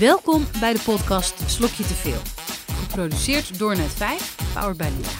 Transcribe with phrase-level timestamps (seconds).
[0.00, 2.20] Welkom bij de podcast Slokje te veel.
[2.74, 4.08] Geproduceerd door Net5,
[4.54, 5.10] powered by Lira.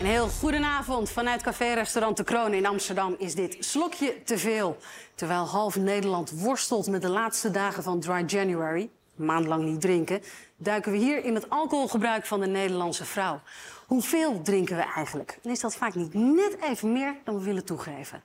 [0.00, 4.76] Een heel goedenavond vanuit café-restaurant De Kroon in Amsterdam is dit slokje te veel.
[5.14, 9.80] Terwijl half Nederland worstelt met de laatste dagen van Dry January, een maand lang niet
[9.80, 10.22] drinken,
[10.56, 13.40] duiken we hier in het alcoholgebruik van de Nederlandse vrouw.
[13.86, 15.38] Hoeveel drinken we eigenlijk?
[15.42, 18.22] En is dat vaak niet net even meer dan we willen toegeven?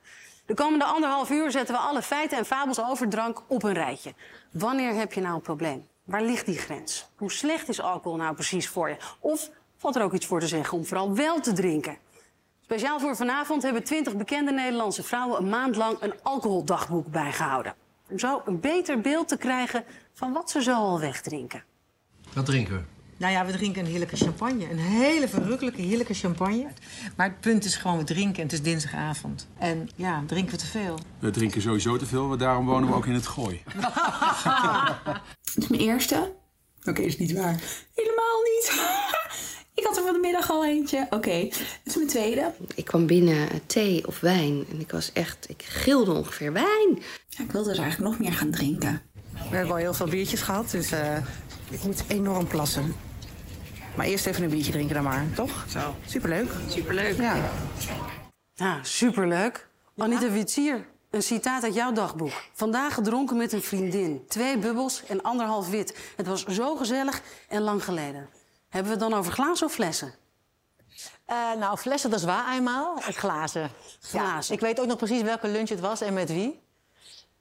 [0.48, 4.14] De komende anderhalf uur zetten we alle feiten en fabels over drank op een rijtje.
[4.50, 5.86] Wanneer heb je nou een probleem?
[6.04, 7.06] Waar ligt die grens?
[7.16, 8.96] Hoe slecht is alcohol nou precies voor je?
[9.20, 11.96] Of valt er ook iets voor te zeggen om vooral wel te drinken?
[12.60, 17.74] Speciaal voor vanavond hebben 20 bekende Nederlandse vrouwen een maand lang een alcoholdagboek bijgehouden.
[18.10, 21.64] Om zo een beter beeld te krijgen van wat ze zo al wegdrinken.
[22.34, 22.97] Wat drinken we?
[23.18, 24.70] Nou ja, we drinken een heerlijke champagne.
[24.70, 26.66] Een hele verrukkelijke, heerlijke champagne.
[27.16, 29.48] Maar het punt is gewoon, we drinken en het is dinsdagavond.
[29.58, 30.98] En ja, drinken we te veel.
[31.18, 33.62] We drinken sowieso te veel, want daarom wonen we ook in het gooi.
[35.54, 36.32] Dit is mijn eerste.
[36.84, 37.60] Oké, is niet waar.
[37.94, 38.72] Helemaal niet.
[39.78, 41.06] ik had er van de middag al eentje.
[41.10, 42.52] Oké, dit is mijn tweede.
[42.74, 47.02] Ik kwam binnen eh, thee of wijn en ik was echt, ik gilde ongeveer wijn.
[47.28, 49.02] Ja, ik wilde dus eigenlijk nog meer gaan drinken.
[49.50, 51.16] We hebben al heel veel biertjes gehad, dus eh,
[51.70, 52.94] ik moet enorm plassen.
[53.96, 55.64] Maar eerst even een biertje drinken dan maar, toch?
[55.68, 55.94] Zo.
[56.06, 56.50] Superleuk.
[56.68, 57.16] Superleuk.
[57.16, 57.50] Ja.
[58.54, 59.68] Ja, superleuk.
[59.96, 62.42] Anita Witsier, een citaat uit jouw dagboek.
[62.52, 64.24] Vandaag gedronken met een vriendin.
[64.28, 65.98] Twee bubbels en anderhalf wit.
[66.16, 68.28] Het was zo gezellig en lang geleden.
[68.68, 70.14] Hebben we het dan over glazen of flessen?
[71.24, 72.96] Eh, nou, flessen, dat is waar eenmaal.
[72.96, 73.70] Glazen.
[74.00, 74.54] Glazen.
[74.54, 76.60] ik weet ook nog precies welke lunch het was en met wie.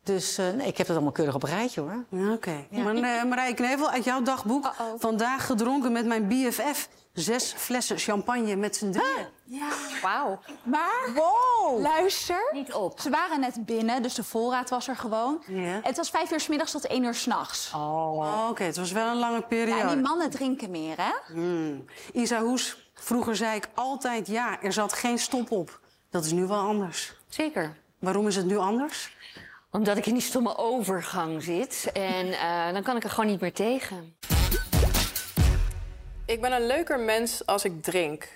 [0.07, 2.05] Dus eh, nee, ik heb het allemaal keurig op een rijtje, hoor.
[2.09, 2.65] Ja, Oké.
[2.71, 4.73] Maar uh, Marije Knevel, uit jouw dagboek.
[4.97, 6.89] Vandaag gedronken met mijn BFF.
[7.13, 9.27] Zes flessen champagne met z'n drieën.
[9.43, 9.67] Ja.
[10.01, 10.39] Wauw.
[10.63, 11.81] Maar, Wow!
[11.81, 12.49] luister.
[12.53, 12.99] Niet op.
[12.99, 15.43] Ze waren net binnen, dus de voorraad was er gewoon.
[15.47, 15.79] Ja.
[15.83, 17.71] Het was vijf uur 's middags tot één uur s'nachts.
[17.75, 19.77] Oh, Oké, het was wel een lange periode.
[19.81, 21.33] Ja, en die mannen drinken meer, hè?
[21.33, 21.85] Hmm.
[22.13, 25.79] Isa Hoes, vroeger zei ik altijd ja, er zat geen stop op.
[26.09, 27.13] Dat is nu wel anders.
[27.29, 27.77] Zeker.
[27.99, 29.15] Waarom is het nu anders?
[29.71, 31.89] Omdat ik in die stomme overgang zit.
[31.93, 34.17] En eh, dan kan ik er gewoon niet meer tegen.
[36.25, 38.27] Ik ben een leuker mens als ik drink.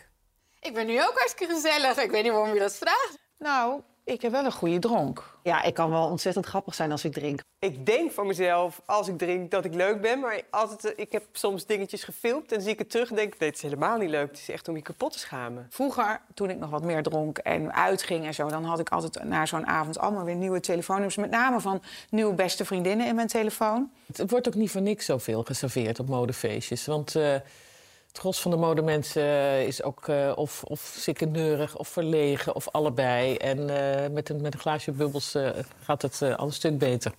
[0.59, 1.97] Ik ben nu ook hartstikke gezellig.
[1.97, 3.17] Ik weet niet waarom je dat vraagt.
[3.37, 5.37] Nou, ik heb wel een goede dronk.
[5.43, 7.39] Ja, ik kan wel ontzettend grappig zijn als ik drink.
[7.59, 10.19] Ik denk van mezelf, als ik drink, dat ik leuk ben.
[10.19, 13.39] Maar altijd, eh, ik heb soms dingetjes gefilmd en zie ik het terug en denk...
[13.39, 14.27] nee, het is helemaal niet leuk.
[14.27, 15.67] Het is echt om je kapot te schamen.
[15.69, 18.47] Vroeger, toen ik nog wat meer dronk en uitging en zo...
[18.47, 21.15] dan had ik altijd na zo'n avond allemaal weer nieuwe telefoonnummers.
[21.15, 23.91] Met name van nieuwe beste vriendinnen in mijn telefoon.
[24.13, 26.85] Het wordt ook niet voor niks zoveel geserveerd op modefeestjes.
[26.85, 27.35] Want eh,
[28.11, 32.69] het gros van de modemensen eh, is ook uh, of, of sikkeneurig of verlegen of
[32.69, 33.35] allebei.
[33.35, 35.35] En uh, met, een, met een glaasje bubbels
[35.83, 37.11] gaat het al een stuk beter.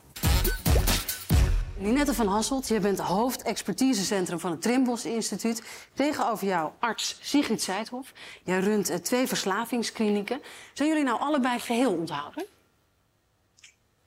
[1.76, 5.62] Ninette van Hasselt, jij bent hoofdexpertisecentrum van het Trimbos Instituut.
[5.94, 8.12] Tegenover jou arts Sigrid Seidhoff.
[8.42, 10.40] Jij runt twee verslavingsklinieken.
[10.72, 12.44] Zijn jullie nou allebei geheel onthouden?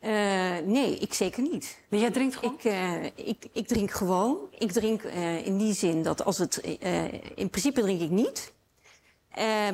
[0.05, 0.11] Uh,
[0.65, 1.77] nee, ik zeker niet.
[1.89, 2.53] Maar jij drinkt gewoon?
[2.53, 4.37] Ik, uh, ik, ik drink gewoon.
[4.57, 6.57] Ik drink uh, in die zin dat als het...
[7.35, 8.53] in principe drink ik niet.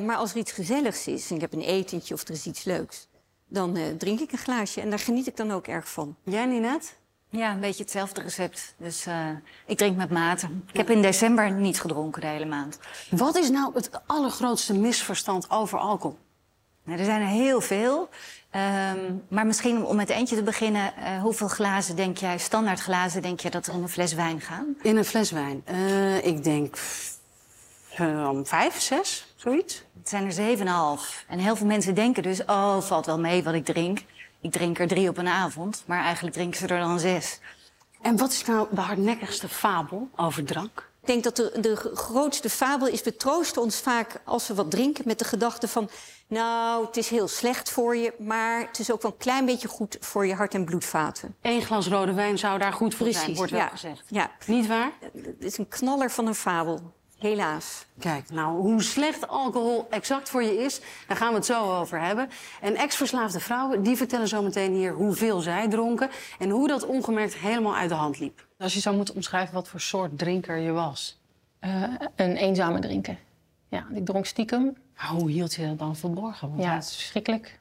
[0.04, 2.64] maar als er iets gezelligs is en ik heb een etentje of er is iets
[2.64, 3.08] leuks...
[3.48, 6.16] dan drink ik een glaasje en daar geniet ik dan ook erg van.
[6.22, 6.88] Jij, Ninette?
[7.28, 8.74] Ja, een beetje hetzelfde recept.
[8.76, 9.06] Dus
[9.66, 10.48] ik drink met mate.
[10.66, 12.78] Ik heb in december niet gedronken de hele maand.
[13.10, 16.18] Wat is nou het allergrootste misverstand over alcohol?
[16.84, 18.08] Nou, er zijn er heel veel.
[18.56, 23.22] Um, maar misschien om, met eentje te beginnen, uh, hoeveel glazen denk jij, standaard glazen,
[23.22, 24.76] denk je dat er in een fles wijn gaan?
[24.82, 25.64] In een fles wijn?
[25.70, 26.76] Uh, ik denk
[28.00, 29.84] uh, vijf, zes, zoiets.
[29.98, 31.24] Het zijn er zeven en half.
[31.28, 34.04] En heel veel mensen denken dus, oh, valt wel mee wat ik drink.
[34.40, 37.40] Ik drink er drie op een avond, maar eigenlijk drinken ze er dan zes.
[38.02, 40.90] En wat is nou de hardnekkigste fabel over drank?
[41.02, 44.70] Ik denk dat de, de grootste fabel is, we troosten ons vaak als we wat
[44.70, 45.88] drinken met de gedachte van...
[46.26, 49.68] nou, het is heel slecht voor je, maar het is ook wel een klein beetje
[49.68, 51.36] goed voor je hart- en bloedvaten.
[51.40, 54.04] Eén glas rode wijn zou daar goed voor Precies, zijn, wordt wel ja, gezegd.
[54.06, 54.30] Ja.
[54.46, 54.92] Niet waar?
[55.12, 57.86] Het is een knaller van een fabel, helaas.
[57.98, 62.00] Kijk, nou, hoe slecht alcohol exact voor je is, daar gaan we het zo over
[62.00, 62.30] hebben.
[62.60, 66.10] En ex-verslaafde vrouwen, die vertellen zo meteen hier hoeveel zij dronken...
[66.38, 68.46] en hoe dat ongemerkt helemaal uit de hand liep.
[68.62, 71.20] Als je zou moeten omschrijven wat voor soort drinker je was...
[71.60, 71.84] Uh,
[72.16, 73.18] een eenzame drinker.
[73.68, 74.76] Ja, ik dronk stiekem.
[74.96, 76.48] Maar hoe hield je dat dan verborgen?
[76.48, 77.60] Want ja, het is verschrikkelijk.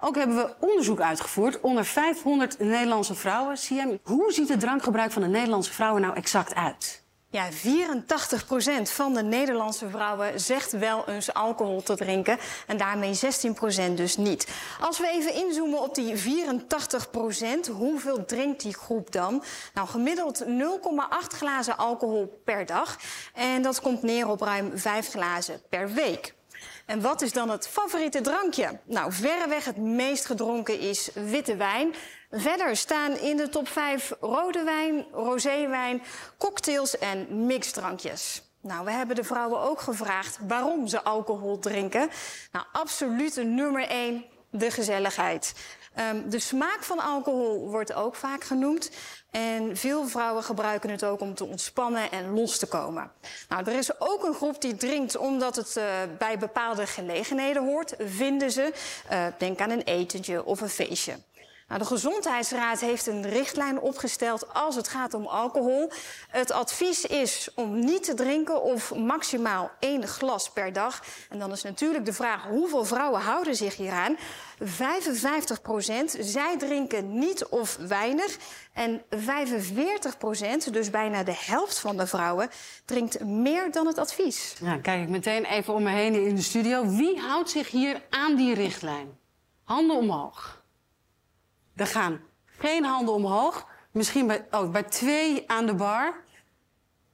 [0.00, 3.56] Ook hebben we onderzoek uitgevoerd onder 500 Nederlandse vrouwen.
[3.56, 7.01] CM, hoe ziet het drankgebruik van de Nederlandse vrouwen nou exact uit?
[7.32, 7.54] Ja, 84%
[8.82, 12.38] van de Nederlandse vrouwen zegt wel eens alcohol te drinken.
[12.66, 13.14] En daarmee
[13.90, 14.48] 16% dus niet.
[14.80, 19.42] Als we even inzoomen op die 84%, hoeveel drinkt die groep dan?
[19.74, 20.48] Nou, gemiddeld 0,8
[21.36, 22.98] glazen alcohol per dag.
[23.34, 26.34] En dat komt neer op ruim 5 glazen per week.
[26.86, 28.80] En wat is dan het favoriete drankje?
[28.84, 31.94] Nou, verreweg het meest gedronken is witte wijn.
[32.34, 36.02] Verder staan in de top 5 rode wijn, roséwijn,
[36.38, 38.42] cocktails en mixdrankjes.
[38.60, 42.10] Nou, we hebben de vrouwen ook gevraagd waarom ze alcohol drinken.
[42.52, 45.54] Nou, absolute nummer 1, de gezelligheid.
[45.98, 48.90] Um, de smaak van alcohol wordt ook vaak genoemd.
[49.30, 53.10] En veel vrouwen gebruiken het ook om te ontspannen en los te komen.
[53.48, 55.84] Nou, er is ook een groep die drinkt omdat het uh,
[56.18, 58.72] bij bepaalde gelegenheden hoort, vinden ze.
[59.12, 61.16] Uh, denk aan een etentje of een feestje.
[61.72, 65.90] Nou, de Gezondheidsraad heeft een richtlijn opgesteld als het gaat om alcohol.
[66.28, 71.02] Het advies is om niet te drinken of maximaal één glas per dag.
[71.28, 74.16] En dan is natuurlijk de vraag hoeveel vrouwen houden zich hieraan.
[74.60, 78.36] 55 procent, zij drinken niet of weinig.
[78.72, 82.48] En 45 procent, dus bijna de helft van de vrouwen,
[82.84, 84.54] drinkt meer dan het advies.
[84.60, 86.86] Ja, kijk ik meteen even om me heen in de studio.
[86.86, 89.18] Wie houdt zich hier aan die richtlijn?
[89.64, 90.61] Handen omhoog.
[91.76, 93.66] Er gaan geen handen omhoog.
[93.90, 96.14] Misschien bij, oh, bij twee aan de bar.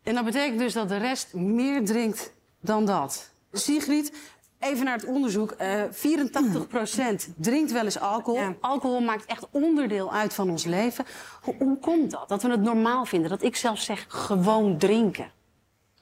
[0.02, 3.31] En dat betekent dus dat de rest meer drinkt dan dat.
[3.52, 4.12] Sigrid,
[4.58, 5.55] even naar het onderzoek.
[5.60, 8.56] Uh, 84% drinkt wel eens alcohol.
[8.60, 11.04] Alcohol maakt echt onderdeel uit van ons leven.
[11.43, 12.28] Hoe, hoe komt dat?
[12.28, 13.31] Dat we het normaal vinden?
[13.31, 15.32] Dat ik zelf zeg gewoon drinken.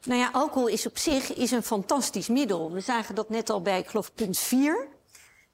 [0.02, 2.72] Nou ja, alcohol is op zich is een fantastisch middel.
[2.72, 4.88] We zagen dat net al bij, ik geloof, punt 4.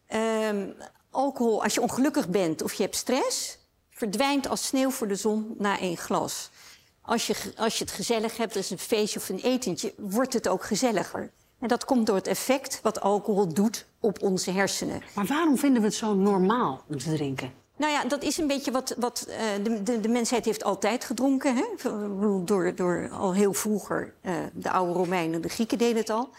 [0.09, 0.75] Um,
[1.13, 3.59] alcohol, als je ongelukkig bent of je hebt stress,
[3.91, 6.51] verdwijnt als sneeuw voor de zon na één glas.
[7.03, 10.49] Als je, als je het gezellig hebt, dus een feestje of een etentje, wordt het
[10.49, 11.31] ook gezelliger.
[11.59, 15.03] En dat komt door het effect wat alcohol doet op onze hersenen.
[15.15, 17.53] Maar waarom vinden we het zo normaal om te drinken?
[17.77, 21.05] Nou ja, dat is een beetje wat, wat uh, de, de, de, mensheid heeft altijd
[21.05, 21.57] gedronken.
[21.57, 21.65] Hè?
[22.45, 26.31] Door, door al heel vroeger, uh, de oude Romeinen, de Grieken deden het al.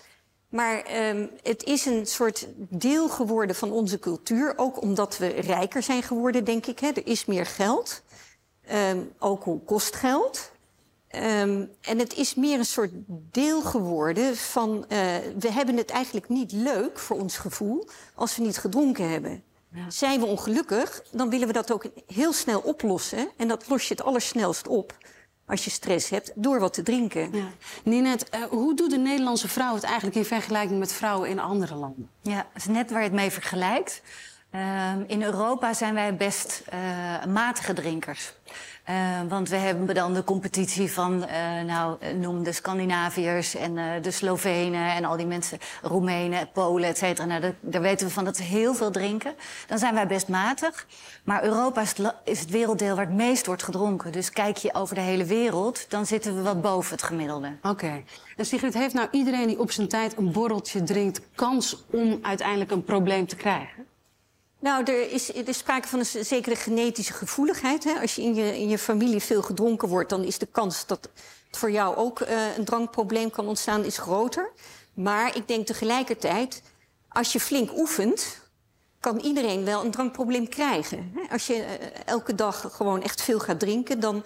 [0.53, 4.53] Maar um, het is een soort deel geworden van onze cultuur.
[4.55, 6.79] Ook omdat we rijker zijn geworden, denk ik.
[6.79, 6.87] Hè.
[6.87, 8.01] Er is meer geld.
[8.71, 10.51] Um, alcohol kost geld.
[11.15, 14.85] Um, en het is meer een soort deel geworden van...
[14.89, 14.97] Uh,
[15.39, 19.43] we hebben het eigenlijk niet leuk voor ons gevoel als we niet gedronken hebben.
[19.71, 19.89] Ja.
[19.89, 23.29] Zijn we ongelukkig, dan willen we dat ook heel snel oplossen.
[23.37, 24.97] En dat los je het allersnelst op
[25.53, 27.29] als je stress hebt, door wat te drinken.
[27.31, 27.45] Ja.
[27.83, 31.75] Ninet, uh, hoe doet de Nederlandse vrouw het eigenlijk in vergelijking met vrouwen in andere
[31.75, 32.09] landen?
[32.21, 34.01] Ja, dat is net waar je het mee vergelijkt.
[34.55, 38.33] Uh, in Europa zijn wij best uh, matige drinkers.
[38.89, 38.95] Uh,
[39.29, 44.11] want we hebben dan de competitie van, uh, nou, noem de Scandinaviërs en uh, de
[44.11, 47.27] Slovenen en al die mensen, Roemenen, Polen, et cetera.
[47.27, 49.35] Nou, daar weten we van dat ze heel veel drinken.
[49.67, 50.87] Dan zijn wij best matig.
[51.23, 51.81] Maar Europa
[52.23, 54.11] is het, werelddeel waar het meest wordt gedronken.
[54.11, 57.57] Dus kijk je over de hele wereld, dan zitten we wat boven het gemiddelde.
[57.61, 58.03] Oké.
[58.35, 62.71] En Sigrid, heeft nou iedereen die op zijn tijd een borreltje drinkt kans om uiteindelijk
[62.71, 63.85] een probleem te krijgen?
[64.63, 67.83] Nou, er is, er is sprake van een zekere genetische gevoeligheid.
[67.83, 67.99] Hè?
[67.99, 71.09] Als je in, je in je familie veel gedronken wordt, dan is de kans dat
[71.47, 74.51] het voor jou ook uh, een drankprobleem kan ontstaan, is groter.
[74.93, 76.61] Maar ik denk tegelijkertijd,
[77.09, 78.41] als je flink oefent,
[78.99, 81.13] kan iedereen wel een drankprobleem krijgen.
[81.31, 84.23] Als je uh, elke dag gewoon echt veel gaat drinken, dan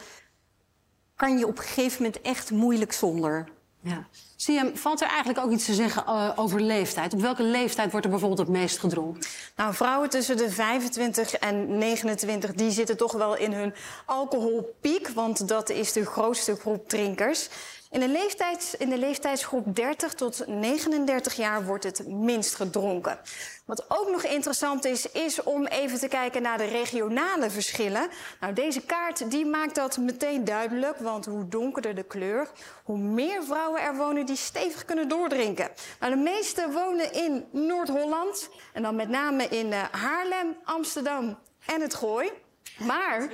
[1.15, 3.49] kan je op een gegeven moment echt moeilijk zonder.
[3.81, 4.07] Ja.
[4.39, 7.13] Siam, valt er eigenlijk ook iets te zeggen uh, over leeftijd?
[7.13, 9.23] Op welke leeftijd wordt er bijvoorbeeld het meest gedronken?
[9.55, 12.53] Nou, vrouwen tussen de 25 en 29...
[12.53, 13.73] die zitten toch wel in hun
[14.05, 15.07] alcoholpiek...
[15.07, 17.49] want dat is de grootste groep drinkers.
[17.91, 23.19] In de, in de leeftijdsgroep 30 tot 39 jaar wordt het minst gedronken.
[23.65, 28.09] Wat ook nog interessant is, is om even te kijken naar de regionale verschillen.
[28.39, 32.49] Nou, deze kaart die maakt dat meteen duidelijk, want hoe donkerder de kleur,
[32.83, 35.69] hoe meer vrouwen er wonen die stevig kunnen doordrinken.
[35.99, 41.81] Nou, de meeste wonen in Noord-Holland en dan met name in uh, Haarlem, Amsterdam en
[41.81, 42.31] het Gooi.
[42.77, 43.29] Maar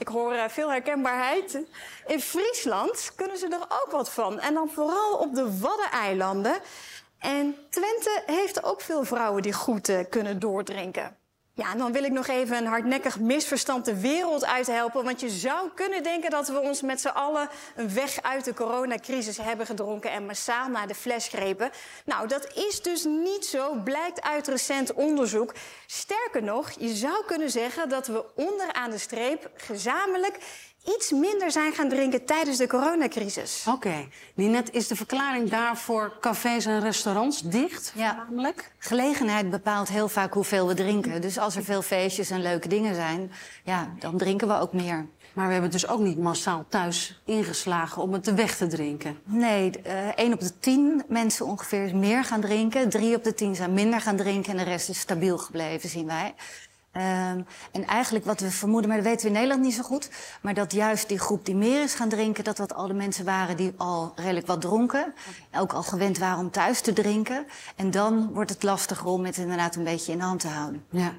[0.00, 1.58] ik hoor uh, veel herkenbaarheid.
[2.06, 4.38] In Friesland kunnen ze er ook wat van.
[4.38, 6.58] En dan vooral op de Waddeneilanden.
[7.18, 11.19] En Twente heeft ook veel vrouwen die goed kunnen doordrinken.
[11.60, 15.04] Ja, dan wil ik nog even een hardnekkig misverstand de wereld uithelpen.
[15.04, 18.54] Want je zou kunnen denken dat we ons met z'n allen een weg uit de
[18.54, 21.70] coronacrisis hebben gedronken en massaal naar de fles grepen.
[22.04, 25.54] Nou, dat is dus niet zo, blijkt uit recent onderzoek.
[25.86, 30.38] Sterker nog, je zou kunnen zeggen dat we onderaan de streep gezamenlijk
[30.84, 33.64] iets minder zijn gaan drinken tijdens de coronacrisis.
[33.68, 34.08] Oké.
[34.34, 37.92] Ninette, is de verklaring daarvoor cafés en restaurants dicht?
[37.94, 38.26] Ja,
[38.78, 41.20] gelegenheid bepaalt heel vaak hoeveel we drinken.
[41.20, 43.32] Dus als er veel feestjes en leuke dingen zijn,
[43.64, 45.06] ja, dan drinken we ook meer.
[45.32, 49.18] Maar we hebben dus ook niet massaal thuis ingeslagen om het te weg te drinken.
[49.24, 52.88] Nee, eh 1 op de 10 mensen ongeveer is meer gaan drinken.
[52.88, 56.06] 3 op de 10 zijn minder gaan drinken en de rest is stabiel gebleven, zien
[56.06, 56.34] wij.
[56.92, 57.40] Ehm,
[57.72, 60.10] en eigenlijk wat we vermoeden, maar dat weten we in Nederland niet zo goed...
[60.42, 62.44] maar dat juist die groep die meer is gaan drinken...
[62.44, 65.14] dat dat al de mensen waren die al redelijk wat dronken.
[65.56, 67.46] Ook al gewend waren om thuis te drinken.
[67.76, 70.84] En dan wordt het lastiger om het inderdaad een beetje in de hand te houden.
[70.90, 71.12] Ja.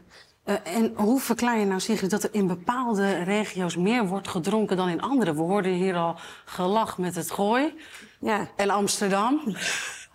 [0.43, 4.77] Eh, en hoe verklaar je nou, Sigrid, dat er in bepaalde regio's meer wordt gedronken
[4.77, 5.33] dan in andere?
[5.35, 7.73] We hoorden hier al gelach met het gooi.
[8.19, 8.47] Ja.
[8.55, 9.41] En Amsterdam.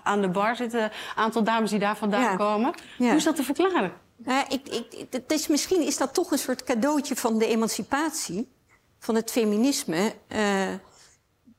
[0.03, 2.37] Aan de bar zitten een aantal dames die daar vandaan Ja.
[2.37, 2.75] komen.
[2.99, 3.07] Ja.
[3.07, 3.93] Hoe is dat te verklaren?
[4.25, 8.53] Ja, ik, ik, het is, misschien is dat toch een soort cadeautje van de emancipatie,
[8.99, 10.15] van het feminisme.
[10.29, 10.69] eh,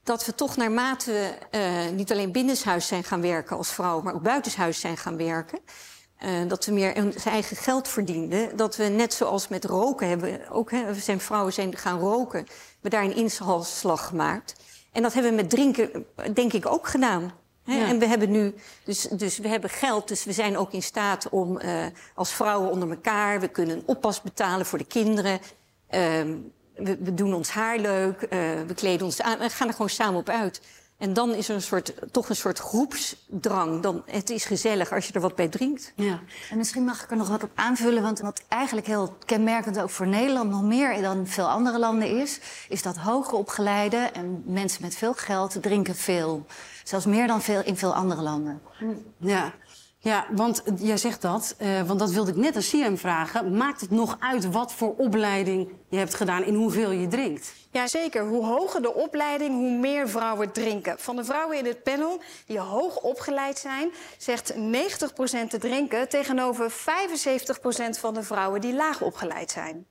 [0.03, 4.13] dat we toch naarmate we eh, niet alleen binnenshuis zijn gaan werken als vrouw, maar
[4.13, 5.59] ook buitenshuis zijn gaan werken.
[6.17, 8.57] eh, dat we meer ons eigen geld verdienden.
[8.57, 12.45] Dat we net zoals met roken hebben, ook hè, we zijn vrouwen zijn gaan roken,
[12.81, 14.55] we daar een inhaalslag gemaakt.
[14.91, 17.33] En dat hebben we met drinken, denk ik, ook gedaan.
[17.67, 17.87] Ja.
[17.87, 21.29] En we hebben nu, dus, dus we hebben geld, dus we zijn ook in staat
[21.29, 25.39] om eh, als vrouwen onder elkaar, we kunnen een oppas betalen voor de kinderen.
[25.87, 26.35] Ehm,
[26.75, 29.89] we, we doen ons haar leuk, eh, we kleden ons aan, we gaan er gewoon
[29.89, 30.61] samen op uit.
[30.97, 33.81] En dan is er een soort, toch een soort groepsdrang.
[33.81, 35.93] Dan, het is gezellig als je er wat bij drinkt.
[35.95, 36.19] Ja.
[36.49, 39.89] En misschien mag ik er nog wat op aanvullen, want wat eigenlijk heel kenmerkend ook
[39.89, 44.81] voor Nederland nog meer dan veel andere landen is, is dat hoger opgeleide en mensen
[44.81, 46.45] met veel geld drinken veel.
[46.87, 48.61] Zelfs meer dan veel in veel andere landen.
[49.17, 49.53] Ja.
[49.99, 53.57] Ja, want jij zegt dat, eh, want dat wilde ik net aan Siem vragen.
[53.57, 57.53] Maakt het nog uit wat voor opleiding je hebt gedaan in hoeveel je drinkt?
[57.71, 60.99] Jazeker, hoe hoger de opleiding, hoe meer vrouwen drinken.
[60.99, 66.71] Van de vrouwen in het panel die hoog opgeleid zijn, zegt 90% te drinken tegenover
[66.71, 69.85] 75% van de vrouwen die laag opgeleid zijn.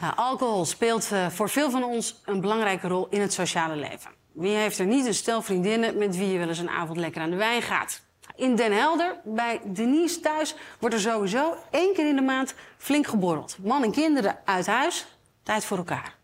[0.00, 4.17] Ja, alcohol speelt eh, voor veel van ons een belangrijke rol in het sociale leven.
[4.38, 7.22] Wie heeft er niet een stel vriendinnen met wie je wel eens een avond lekker
[7.22, 8.00] aan de wijn gaat?
[8.36, 13.06] In Den Helder, bij Denise thuis, wordt er sowieso één keer in de maand flink
[13.06, 13.56] geborreld.
[13.62, 15.06] Man en kinderen uit huis,
[15.42, 16.14] tijd voor elkaar.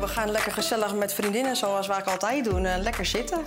[0.00, 2.64] We gaan lekker gezellig met vriendinnen, zoals wij altijd doen.
[2.64, 3.44] Eh, lekker zitten.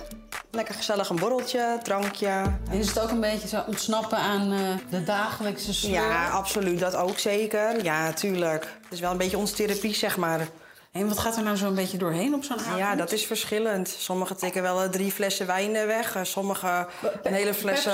[0.54, 2.28] Lekker gezellig een borreltje, drankje.
[2.70, 4.58] En is het ook een beetje zo ontsnappen aan eh,
[4.90, 5.92] de dagelijkse sleur?
[5.92, 6.80] Ja, absoluut.
[6.80, 7.84] Dat ook zeker.
[7.84, 8.64] Ja, tuurlijk.
[8.82, 10.48] Het is wel een beetje onze therapie, zeg maar.
[10.92, 12.78] En wat gaat er nou zo een beetje doorheen op zo'n avond?
[12.78, 13.88] Ja, dat is verschillend.
[13.88, 16.18] Sommigen tikken wel eh, drie flessen wijn eh, weg.
[16.22, 16.86] Sommigen
[17.22, 17.84] een hele fles...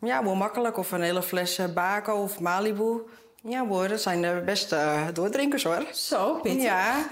[0.00, 0.78] ja, wel makkelijk.
[0.78, 3.02] Of een hele fles Baco of Malibu.
[3.42, 5.84] Ja hoor, dat zijn de beste doordrinkers hoor.
[5.92, 6.62] Zo, pittig.
[6.62, 7.06] Ja.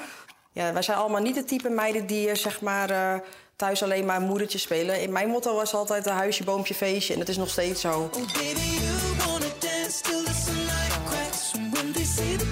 [0.52, 3.22] ja, wij zijn allemaal niet de type meiden die zeg maar...
[3.62, 5.00] thuis alleen maar moedertje spelen.
[5.00, 7.12] In mijn motto was altijd een huisje, boompje, feestje.
[7.12, 8.10] En dat is nog steeds zo.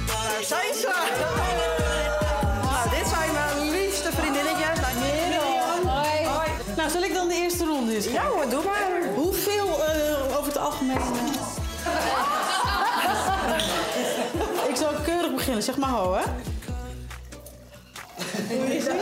[0.07, 0.89] Daar zijn ze!
[2.63, 4.79] Nou, dit zijn mijn liefste vriendinnetjes.
[5.85, 6.27] Hoi.
[6.27, 6.49] Hoi.
[6.77, 8.07] Nou, zal ik dan de eerste ronde eens?
[8.07, 9.15] Ja hoor, doe maar.
[9.15, 10.97] Hoeveel eh, over het algemeen...
[10.97, 11.03] eh?
[14.69, 16.23] ik zal keurig beginnen, zeg maar ho, hè?
[18.59, 18.97] Wat is het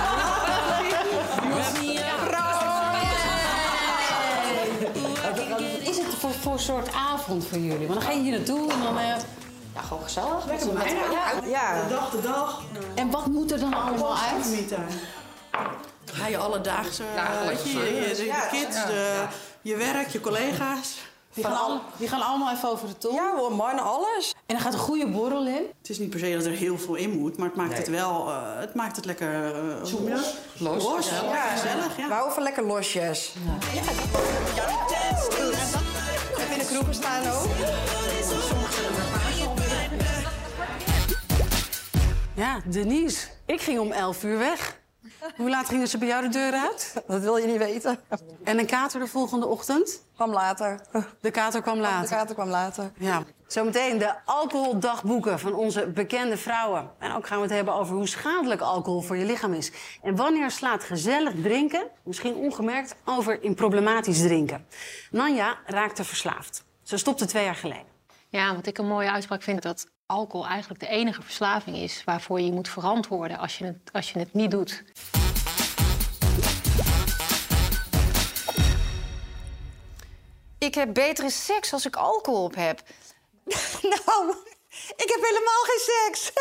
[6.44, 7.86] voor, voor soort avond voor jullie?
[7.86, 8.98] Want dan ga je hier naartoe en dan...
[8.98, 9.06] eh,
[9.74, 10.46] ja, gewoon gezellig.
[10.46, 11.48] Lekker met elkaar.
[11.48, 11.82] Ja.
[11.82, 12.62] De dag, de dag.
[12.94, 14.64] En wat moet er dan allemaal uit?
[16.18, 17.02] Ja, je alledaagse,
[17.46, 18.40] weet je, je, je- de Ja.
[18.46, 19.26] kids, de-
[19.62, 20.96] je werk, je collega's.
[21.34, 23.12] Die gaan, al, die gaan allemaal even over de top.
[23.12, 24.34] Ja hoor, man, alles.
[24.46, 25.62] En er gaat een goede borrel in.
[25.78, 27.78] Het is niet per se dat er heel veel in moet, maar het maakt Nee.
[27.78, 29.54] het wel, eh, het maakt het lekker...
[29.64, 29.80] uh,
[30.58, 30.82] Los.
[30.82, 32.06] Los, Ja, ja, gezellig, ja.
[32.06, 33.32] We houden van lekker losjes.
[34.54, 35.83] Ja.
[36.54, 37.50] In de kroegen staan ook?
[42.34, 43.26] Ja, Denise.
[43.46, 44.76] Ik ging om 11 uur weg.
[45.36, 47.02] Hoe laat gingen ze bij jou de deur uit?
[47.06, 48.00] Dat wil je niet weten.
[48.44, 50.02] En een kater de volgende ochtend?
[50.14, 50.80] Kwam later.
[51.20, 52.08] De kater kwam later.
[52.08, 52.90] De kater kwam later.
[52.98, 53.22] Ja.
[53.46, 56.90] Zometeen de alcoholdagboeken van onze bekende vrouwen.
[56.98, 59.72] En ook gaan we het hebben over hoe schadelijk alcohol voor je lichaam is.
[60.02, 64.66] En wanneer slaat gezellig drinken, misschien ongemerkt, over in problematisch drinken.
[65.10, 66.64] Nanja raakte verslaafd.
[66.82, 67.93] Ze stopte twee jaar geleden.
[68.34, 72.40] Ja, wat ik een mooie uitspraak vind, dat alcohol eigenlijk de enige verslaving is waarvoor
[72.40, 74.82] je je moet verantwoorden als je het, als je het niet doet.
[80.58, 82.82] Ik heb betere seks als ik alcohol op heb.
[83.92, 84.34] nou,
[84.96, 86.32] ik heb helemaal geen seks.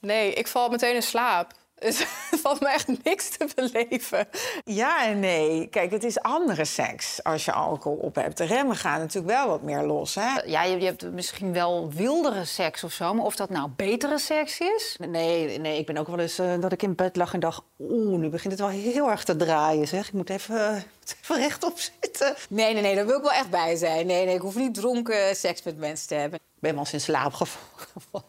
[0.00, 1.52] Nee, ik val meteen in slaap.
[1.80, 4.28] Dus er valt me echt niks te beleven.
[4.64, 5.66] Ja en nee.
[5.66, 8.36] Kijk, het is andere seks als je alcohol op hebt.
[8.36, 10.40] De remmen gaan natuurlijk wel wat meer los, hè?
[10.44, 14.18] Ja, je, je hebt misschien wel wildere seks of zo, maar of dat nou betere
[14.18, 14.96] seks is?
[15.08, 17.62] Nee, nee, ik ben ook wel eens eh, dat ik in bed lag en dacht...
[17.78, 20.06] oeh, nu begint het wel heel erg te draaien, zeg.
[20.06, 20.82] Ik moet even, eh,
[21.22, 22.34] even rechtop zitten.
[22.48, 24.06] Nee, nee, nee, daar wil ik wel echt bij zijn.
[24.06, 26.38] Nee, nee, ik hoef niet dronken seks met mensen te hebben.
[26.38, 28.28] Ik ben wel eens in slaap gevallen.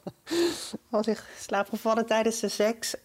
[0.89, 2.95] Was ik in slaap gevallen tijdens de seks.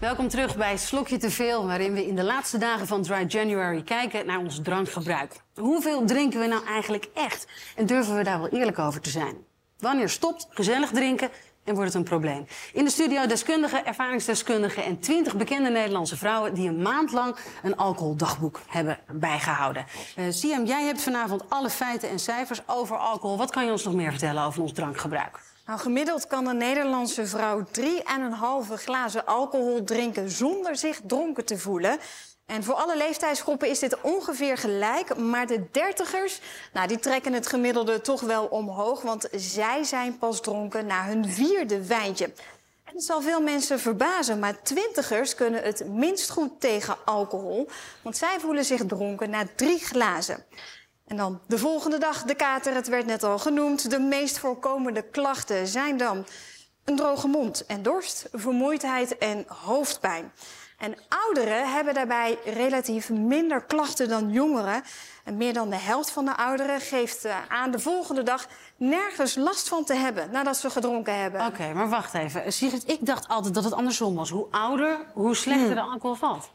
[0.00, 3.82] Welkom terug bij Slokje Te Veel, waarin we in de laatste dagen van Dry January
[3.82, 5.40] kijken naar ons drankgebruik.
[5.54, 7.46] Hoeveel drinken we nou eigenlijk echt?
[7.76, 9.36] En durven we daar wel eerlijk over te zijn?
[9.78, 11.30] Wanneer stopt gezellig drinken
[11.64, 12.46] en wordt het een probleem?
[12.72, 17.76] In de studio deskundigen, ervaringsdeskundigen en 20 bekende Nederlandse vrouwen die een maand lang een
[17.76, 19.86] alcoholdagboek hebben bijgehouden.
[20.16, 23.36] Uh, Siam, jij hebt vanavond alle feiten en cijfers over alcohol.
[23.36, 25.38] Wat kan je ons nog meer vertellen over ons drankgebruik?
[25.68, 31.98] Nou, gemiddeld kan een Nederlandse vrouw 3,5 glazen alcohol drinken zonder zich dronken te voelen.
[32.46, 35.16] En voor alle leeftijdsgroepen is dit ongeveer gelijk.
[35.16, 36.40] Maar de dertigers,
[36.72, 39.02] nou, die trekken het gemiddelde toch wel omhoog.
[39.02, 42.32] Want zij zijn pas dronken na hun vierde wijntje.
[42.84, 47.68] Het zal veel mensen verbazen, maar twintigers kunnen het minst goed tegen alcohol.
[48.02, 50.44] Want zij voelen zich dronken na drie glazen.
[51.08, 53.90] En dan de volgende dag de kater, het werd net al genoemd.
[53.90, 56.26] De meest voorkomende klachten zijn dan
[56.84, 60.32] een droge mond en dorst, vermoeidheid en hoofdpijn.
[60.78, 64.82] En ouderen hebben daarbij relatief minder klachten dan jongeren.
[65.24, 68.46] En meer dan de helft van de ouderen geeft uh, aan de volgende dag
[68.76, 71.40] nergens last van te hebben nadat ze gedronken hebben.
[71.40, 72.52] Oké, okay, maar wacht even.
[72.52, 74.30] Sigrid, ik dacht altijd dat het andersom was.
[74.30, 75.74] Hoe ouder, hoe slechter hmm.
[75.74, 76.50] de alcohol valt.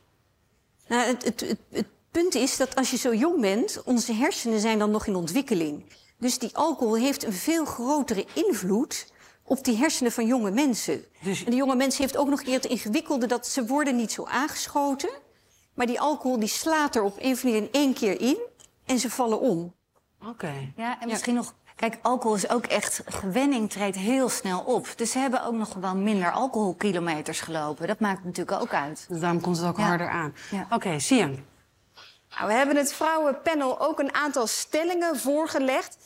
[0.88, 4.60] Nou, het, het, het, het punt is dat als je zo jong bent, onze hersenen
[4.60, 5.86] zijn dan nog in ontwikkeling.
[6.18, 9.12] Dus die alcohol heeft een veel grotere invloed
[9.44, 11.06] op die hersenen van jonge mensen.
[11.24, 11.44] Dus...
[11.44, 14.12] En die jonge mensen heeft ook nog een keer het ingewikkelde dat ze worden niet
[14.12, 15.10] zo aangeschoten.
[15.74, 18.38] Maar die alcohol die slaat er op een of in één keer in
[18.86, 19.74] en ze vallen om.
[20.20, 20.30] Oké.
[20.30, 20.74] Okay.
[20.76, 24.94] Ja, en misschien nog Kijk, alcohol is ook echt, gewenning treedt heel snel op.
[24.96, 27.88] Dus ze hebben ook nog wel minder alcoholkilometers gelopen.
[27.88, 29.06] Dat maakt natuurlijk ook uit.
[29.10, 29.84] Dus daarom komt het ook ja.
[29.84, 30.34] harder aan.
[30.52, 30.62] Ja.
[30.62, 31.40] Oké, okay, Sian.
[32.36, 35.98] Nou, we hebben het vrouwenpanel ook een aantal stellingen voorgelegd.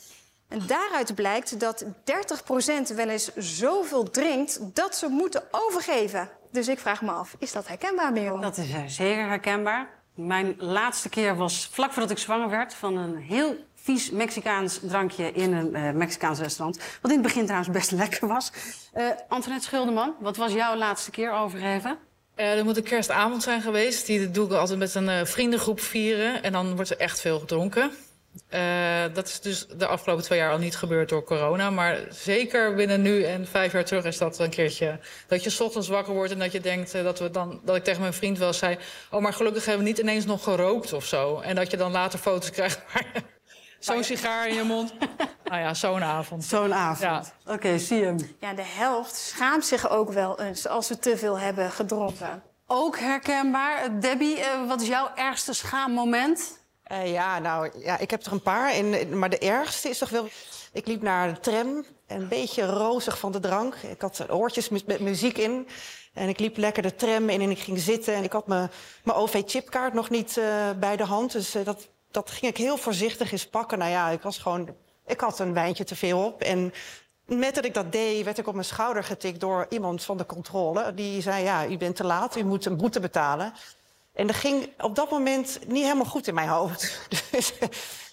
[0.48, 6.28] En daaruit blijkt dat 30% wel eens zoveel drinkt dat ze moeten overgeven.
[6.50, 8.40] Dus ik vraag me af, is dat herkenbaar, Merel?
[8.40, 9.88] Dat is zeker herkenbaar.
[10.14, 12.74] Mijn laatste keer was vlak voordat ik zwanger werd...
[12.74, 16.78] van een heel vies Mexicaans drankje in een uh, Mexicaans restaurant.
[17.02, 18.52] Wat in het begin trouwens best lekker was.
[18.94, 21.98] Uh, Antoinette Schilderman, wat was jouw laatste keer overgeven?
[22.38, 24.06] Uh, er moet een kerstavond zijn geweest.
[24.06, 26.42] Die doe ik altijd met een uh, vriendengroep vieren.
[26.42, 27.90] En dan wordt er echt veel gedronken.
[28.54, 28.60] Uh,
[29.12, 31.70] dat is dus de afgelopen twee jaar al niet gebeurd door corona.
[31.70, 34.98] Maar zeker binnen nu en vijf jaar terug is dat een keertje...
[35.26, 38.00] dat je ochtends wakker wordt en dat je denkt dat, we dan, dat ik tegen
[38.00, 38.78] mijn vriend wel zei...
[39.10, 41.40] oh, maar gelukkig hebben we niet ineens nog gerookt of zo.
[41.40, 42.80] En dat je dan later foto's krijgt
[43.78, 44.92] zo'n sigaar in je mond.
[45.44, 46.44] nou ja, zo'n avond.
[46.44, 47.00] Zo'n avond.
[47.00, 47.24] Ja.
[47.44, 48.36] Oké, okay, zie hem.
[48.40, 52.42] Ja, de helft schaamt zich ook wel eens als ze te veel hebben gedronken.
[52.66, 54.00] Ook herkenbaar.
[54.00, 56.58] Debbie, uh, wat is jouw ergste schaammoment?
[56.92, 58.70] Uh, ja, nou, ja, ik heb er een paar.
[58.70, 60.28] En, maar de ergste is toch wel...
[60.72, 63.74] Ik liep naar de tram, een beetje rozig van de drank.
[63.74, 65.68] Ik had oortjes met, met muziek in.
[66.14, 68.14] En ik liep lekker de tram in en ik ging zitten.
[68.14, 68.70] En ik had mijn,
[69.04, 71.32] mijn OV-chipkaart nog niet uh, bij de hand.
[71.32, 71.88] Dus dat
[72.24, 73.78] dat ging ik heel voorzichtig eens pakken.
[73.78, 74.74] Nou ja, ik was gewoon.
[75.06, 76.42] Ik had een wijntje te veel op.
[76.42, 76.72] En
[77.24, 80.26] met dat ik dat deed, werd ik op mijn schouder getikt door iemand van de
[80.26, 80.94] controle.
[80.94, 83.52] Die zei: Ja, u bent te laat, u moet een boete betalen.
[84.12, 87.00] En dat ging op dat moment niet helemaal goed in mijn hoofd.
[87.30, 87.52] Dus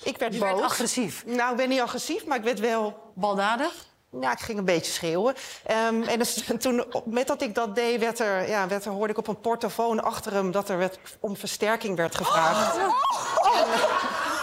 [0.04, 0.50] ik werd Je boos.
[0.50, 1.26] werd agressief?
[1.26, 3.12] Nou, ik ben niet agressief, maar ik werd wel...
[3.16, 3.74] Baldadig?
[4.22, 5.36] Ja, ik ging een beetje schreeuwen.
[5.72, 9.12] Um, en dus, toen, met dat ik dat deed, werd er, ja, werd er, hoorde
[9.12, 10.52] ik op een portofoon achter hem...
[10.52, 12.78] dat er werd, om versterking werd gevraagd.
[12.78, 12.94] Oh.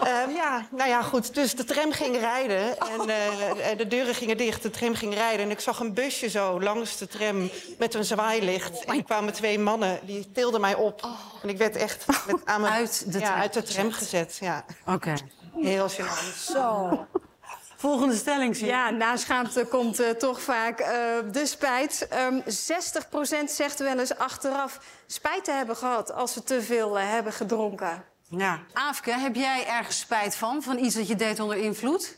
[0.00, 1.34] En, um, ja, nou ja, goed.
[1.34, 4.62] Dus de tram ging rijden en uh, de deuren gingen dicht.
[4.62, 8.04] De tram ging rijden en ik zag een busje zo langs de tram met een
[8.04, 8.84] zwaailicht.
[8.84, 11.04] En er kwamen twee mannen, die tilden mij op.
[11.04, 11.10] Oh.
[11.42, 14.38] En ik werd echt met, aan mijn, uit, de ja, uit de tram gezet.
[14.40, 14.64] Ja.
[14.80, 14.92] Oké.
[14.92, 15.18] Okay.
[15.54, 16.36] Heel gênant.
[16.36, 17.06] Zo.
[17.80, 20.86] Volgende stelling zie Ja, na schaamte komt uh, toch vaak uh,
[21.32, 22.08] de spijt.
[22.30, 27.10] Um, 60% zegt wel eens achteraf spijt te hebben gehad als ze te veel uh,
[27.10, 28.04] hebben gedronken.
[28.28, 28.60] Ja.
[28.72, 30.62] Aafke, heb jij ergens spijt van?
[30.62, 32.16] Van iets dat je deed onder invloed?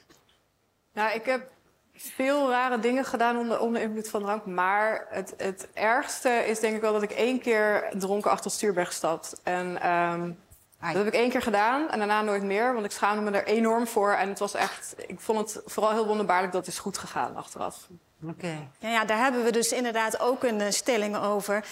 [0.93, 1.51] Nou, ik heb
[1.95, 4.47] veel rare dingen gedaan onder, onder invloed van drank.
[4.47, 8.55] Maar het, het ergste is denk ik wel dat ik één keer dronken achter het
[8.55, 9.41] stuur ben gestapt.
[9.43, 10.39] En um,
[10.83, 13.47] Dat heb ik één keer gedaan en daarna nooit meer, want ik schaamde me er
[13.47, 14.13] enorm voor.
[14.13, 17.37] En het was echt, ik vond het vooral heel wonderbaarlijk dat het is goed gegaan
[17.37, 17.89] achteraf.
[18.29, 18.69] Oké.
[18.79, 21.65] Ja, ja, daar hebben we dus inderdaad ook een eh, stelling over.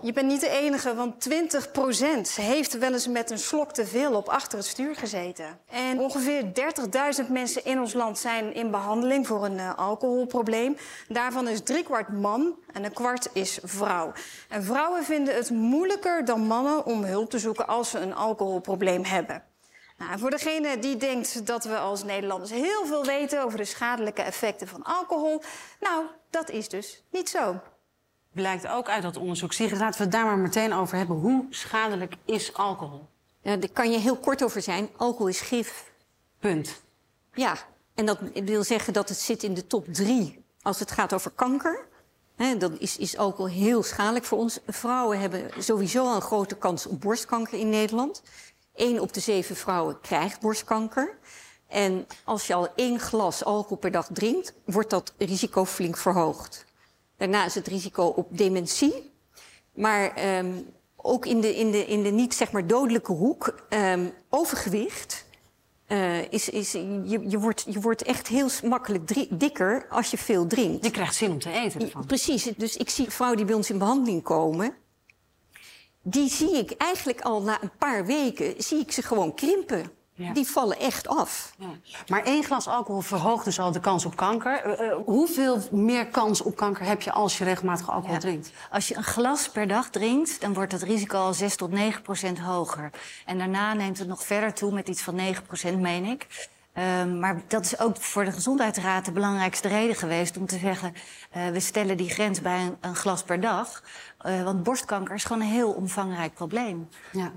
[0.00, 4.14] Je bent niet de enige, want 20% heeft wel eens met een slok te veel
[4.14, 5.58] op achter het stuur gezeten.
[5.70, 6.44] En ongeveer
[7.24, 10.76] 30.000 mensen in ons land zijn in behandeling voor een eh, alcoholprobleem.
[11.08, 14.12] Daarvan is driekwart man en een kwart is vrouw.
[14.48, 19.04] En vrouwen vinden het moeilijker dan mannen om hulp te zoeken als ze een alcoholprobleem
[19.04, 19.42] hebben.
[19.98, 24.22] Nou, voor degene die denkt dat we als Nederlanders heel veel weten over de schadelijke
[24.22, 25.42] effecten van alcohol,
[25.80, 27.60] nou, dat is dus niet zo.
[28.32, 29.52] Blijkt ook uit dat onderzoek.
[29.52, 31.16] Sigrid, laten we het daar maar meteen over hebben.
[31.16, 33.08] Hoe schadelijk is alcohol?
[33.42, 34.88] Ja, daar kan je heel kort over zijn.
[34.96, 35.92] Alcohol is gif.
[36.38, 36.82] Punt.
[37.34, 37.56] Ja,
[37.94, 41.30] en dat wil zeggen dat het zit in de top drie als het gaat over
[41.30, 41.86] kanker.
[42.36, 44.60] Hè, dan is, is alcohol heel schadelijk voor ons.
[44.66, 48.22] Vrouwen hebben sowieso al een grote kans op borstkanker in Nederland.
[48.74, 51.18] Eén op de zeven vrouwen krijgt borstkanker.
[51.68, 56.64] En als je al één glas alcohol per dag drinkt, wordt dat risico flink verhoogd.
[57.22, 59.10] Daarna is het risico op dementie.
[59.74, 60.52] Maar ehm,
[60.96, 65.24] ook in de, in de, in de niet zeg maar dodelijke hoek, ehm, overgewicht.
[65.86, 70.46] eh, is, is, je, je, wordt, je wordt echt heel makkelijk dikker als je veel
[70.46, 70.84] drinkt.
[70.84, 72.06] Je krijgt zin om te eten ervan.
[72.06, 72.42] Precies.
[72.56, 74.74] Dus ik zie vrouwen die bij ons in behandeling komen.
[76.02, 79.90] Die zie ik eigenlijk al na een paar weken zie ik ze gewoon krimpen.
[80.14, 81.54] Die vallen echt af.
[81.56, 81.66] Ja.
[82.08, 84.62] Maar één glas alcohol verhoogt dus al de kans op kanker.
[84.62, 88.20] Eh, eh, hoeveel meer kans op kanker heb je als je regelmatig alcohol Ja.
[88.20, 88.50] drinkt?
[88.70, 92.02] Als je een glas per dag drinkt, dan wordt het risico al 6 tot 9
[92.02, 92.90] procent hoger.
[93.26, 96.48] En daarna neemt het nog verder toe met iets van 9 procent, meen ik.
[96.72, 100.94] Ehm, maar dat is ook voor de Gezondheidsraad de belangrijkste reden geweest om te zeggen:
[101.30, 103.82] eh, we stellen die grens bij een, een glas per dag.
[104.44, 106.88] Want borstkanker is gewoon een heel omvangrijk probleem.
[107.12, 107.32] Ja.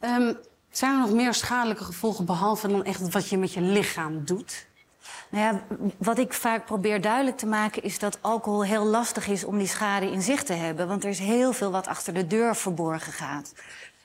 [0.00, 0.34] Ehm,
[0.78, 4.66] zijn er nog meer schadelijke gevolgen behalve dan echt wat je met je lichaam doet?
[5.28, 9.44] Nou ja, wat ik vaak probeer duidelijk te maken is dat alcohol heel lastig is
[9.44, 10.88] om die schade in zicht te hebben.
[10.88, 13.52] Want er is heel veel wat achter de deur verborgen gaat.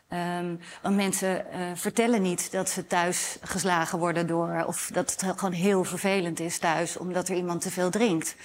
[0.07, 4.63] Ehm, want mensen eh, vertellen niet dat ze thuis geslagen worden door...
[4.67, 8.35] of dat het gewoon heel vervelend is thuis omdat er iemand te veel drinkt.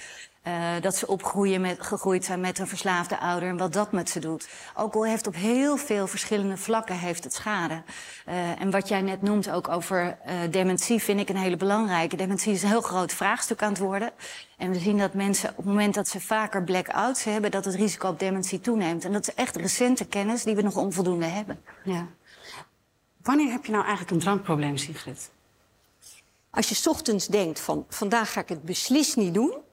[0.45, 4.09] Eh, dat ze opgroeien met, gegroeid zijn met een verslaafde ouder en wat dat met
[4.09, 4.49] ze doet.
[4.73, 7.81] Alcohol heeft op heel veel verschillende vlakken heeft het schade.
[8.25, 12.15] Eh, en wat jij net noemt ook over eh, dementie vind ik een hele belangrijke.
[12.15, 14.11] Dementie is een heel groot vraagstuk aan het worden.
[14.57, 17.51] En we zien dat mensen op het moment dat ze vaker blackouts hebben...
[17.51, 19.05] dat het risico op dementie toeneemt.
[19.05, 21.61] En dat is echt recente kennis die we nog onvoldoende hebben.
[21.83, 22.07] Ja.
[23.21, 25.31] Wanneer heb je nou eigenlijk een drankprobleem, Sigrid?
[26.49, 29.63] Als je 's ochtends denkt van vandaag ga ik het beslist niet doen.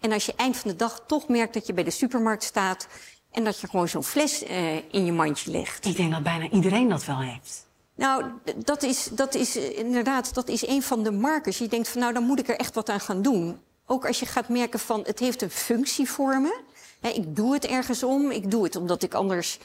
[0.00, 2.86] En als je eind van de dag toch merkt dat je bij de supermarkt staat
[3.30, 5.84] en dat je gewoon zo'n fles eh, in je mandje legt.
[5.84, 7.68] Ik denk dat bijna iedereen dat wel heeft.
[7.94, 8.24] Nou,
[8.56, 11.58] dat is, dat is eh, inderdaad dat is een van de markers.
[11.58, 13.60] Je denkt van nou, dan moet ik er echt wat aan gaan doen.
[13.86, 16.60] Ook als je gaat merken van het heeft een functie voor me.
[17.00, 18.30] Ik doe het ergens om.
[18.30, 19.58] Ik doe het omdat ik anders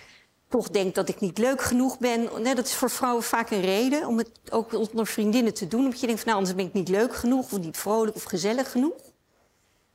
[0.50, 2.30] toch denk dat ik niet leuk genoeg ben.
[2.42, 5.84] Nee, dat is voor vrouwen vaak een reden om het ook onder vriendinnen te doen.
[5.84, 8.24] Omdat je denkt van nou, anders ben ik niet leuk genoeg of niet vrolijk of
[8.24, 8.94] gezellig genoeg.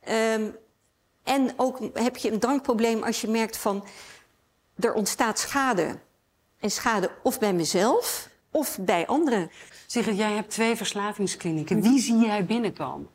[0.01, 0.49] Ehm,
[1.23, 3.85] en ook heb je een drankprobleem als je merkt van
[4.79, 5.99] er ontstaat schade.
[6.59, 9.51] En schade of bij mezelf of bij anderen.
[9.87, 11.81] Sigrid, jij hebt twee verslavingsklinieken.
[11.81, 13.09] Wie zie jij binnenkomen?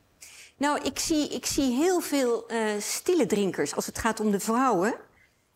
[0.57, 4.41] Nou, ik zie, ik zie heel veel eh, stille drinkers als het gaat om de
[4.41, 4.95] vrouwen.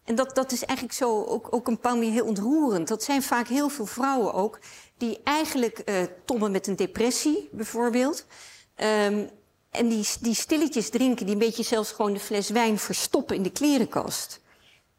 [0.05, 2.88] En dat, dat is eigenlijk zo ook, ook een paar manier heel ontroerend.
[2.88, 4.59] Dat zijn vaak heel veel vrouwen ook
[4.97, 8.27] die eigenlijk eh tommen met een depressie bijvoorbeeld.
[8.75, 9.27] Ehm,
[9.71, 13.43] en die, die stilletjes drinken, die een beetje zelfs gewoon de fles wijn verstoppen in
[13.43, 14.41] de klerenkast.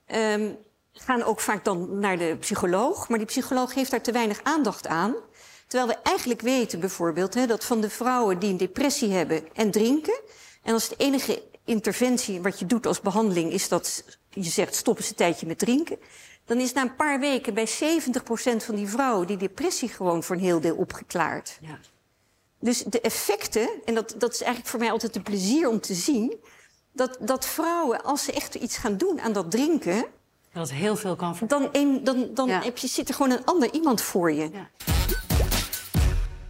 [0.06, 0.52] Ehm,
[0.94, 4.88] gaan ook vaak dan naar de psycholoog, maar die psycholoog heeft daar te weinig aandacht
[4.88, 5.16] aan.
[5.68, 9.72] Terwijl we eigenlijk weten bijvoorbeeld hè, dat van de vrouwen die een depressie hebben en
[9.72, 10.20] drinken,
[10.64, 14.98] en als de enige interventie wat je doet als behandeling is dat je zegt stop
[14.98, 16.00] eens een tijdje met drinken,
[16.46, 20.36] dan is na een paar weken bij 70% van die vrouwen die depressie gewoon voor
[20.36, 21.58] een heel deel opgeklaard.
[21.62, 21.80] Ja.
[22.62, 25.94] Dus de effecten, en dat, dat is eigenlijk voor mij altijd een plezier om te
[25.94, 26.40] zien,
[26.92, 30.06] dat, dat vrouwen, als ze echt iets gaan doen aan dat drinken,
[30.54, 33.74] Dat heel veel kan dan, een, dan, dan heb je, zit er gewoon een ander
[33.74, 34.50] iemand voor je.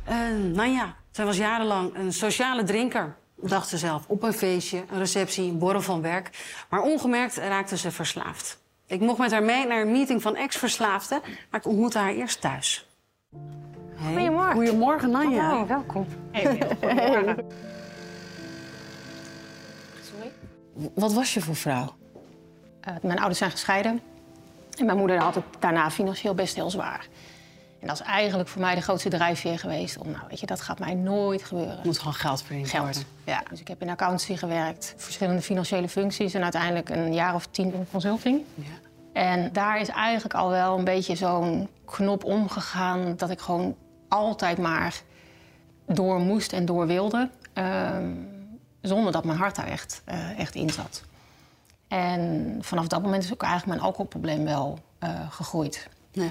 [0.03, 0.15] Eh,
[0.53, 3.15] nou ja, zij was jarenlang een sociale drinker.
[3.35, 6.29] Dacht ze zelf, op een feestje, een receptie, een borrel van werk.
[6.69, 8.59] Maar ongemerkt raakte ze verslaafd.
[8.87, 12.41] Ik mocht met haar mee naar een meeting van ex-verslaafden, maar ik ontmoette haar eerst
[12.41, 12.87] thuis.
[14.01, 14.13] Hey.
[14.13, 14.53] Goedemorgen.
[14.53, 15.61] Goedemorgen, Nanja.
[15.61, 16.07] Oh, welkom.
[20.95, 21.95] Wat was je voor vrouw?
[22.81, 24.01] Eh, mijn ouders zijn gescheiden.
[24.77, 27.07] En mijn moeder had het daarna financieel best heel zwaar.
[27.79, 29.97] En dat is eigenlijk voor mij de grootste drijfveer geweest.
[29.97, 31.79] Om, nou, weet je, dat gaat mij nooit gebeuren.
[31.83, 32.83] moet gewoon geld verdiend Geld.
[32.83, 33.03] worden.
[33.25, 33.43] Ja.
[33.49, 37.73] Dus ik heb in accountancy gewerkt, verschillende financiële functies en uiteindelijk een jaar of tien
[37.73, 38.41] in consulting.
[39.13, 43.75] En daar is eigenlijk al wel een beetje zo'n knop omgegaan dat ik gewoon
[44.11, 45.01] altijd maar
[45.85, 47.29] door moest en door wilde.
[47.53, 48.11] ehm,
[48.81, 51.03] zonder dat mijn hart daar echt, eh, echt in zat.
[51.87, 55.89] En vanaf dat moment is ook eigenlijk mijn alcoholprobleem wel eh, gegroeid.
[56.11, 56.29] Ja.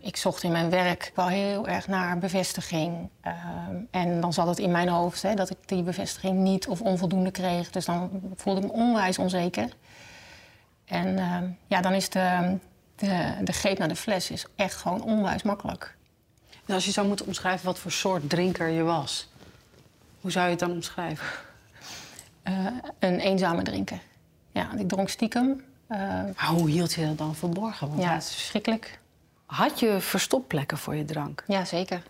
[0.00, 3.08] Ik zocht in mijn werk wel heel erg naar bevestiging.
[3.20, 6.80] Ehm, en dan zat het in mijn hoofd hè, dat ik die bevestiging niet of
[6.80, 7.70] onvoldoende kreeg.
[7.70, 9.68] Dus dan voelde ik me onwijs onzeker.
[10.84, 12.58] En ehm, ja, dan is de,
[12.96, 15.96] de, de greep naar de fles is echt gewoon onwijs makkelijk.
[16.68, 19.28] En als je zou moeten omschrijven wat voor soort drinker je was,
[20.20, 21.26] hoe zou je het dan omschrijven?
[22.42, 22.66] Eh,
[22.98, 24.00] een eenzame drinker.
[24.52, 25.64] Ja, ik dronk stiekem.
[25.86, 27.88] Eh, hoe hield je dat dan verborgen?
[27.88, 28.98] Want ja, het is verschrikkelijk.
[29.46, 31.44] Had je verstopplekken voor je drank?
[31.46, 32.02] Ja, zeker.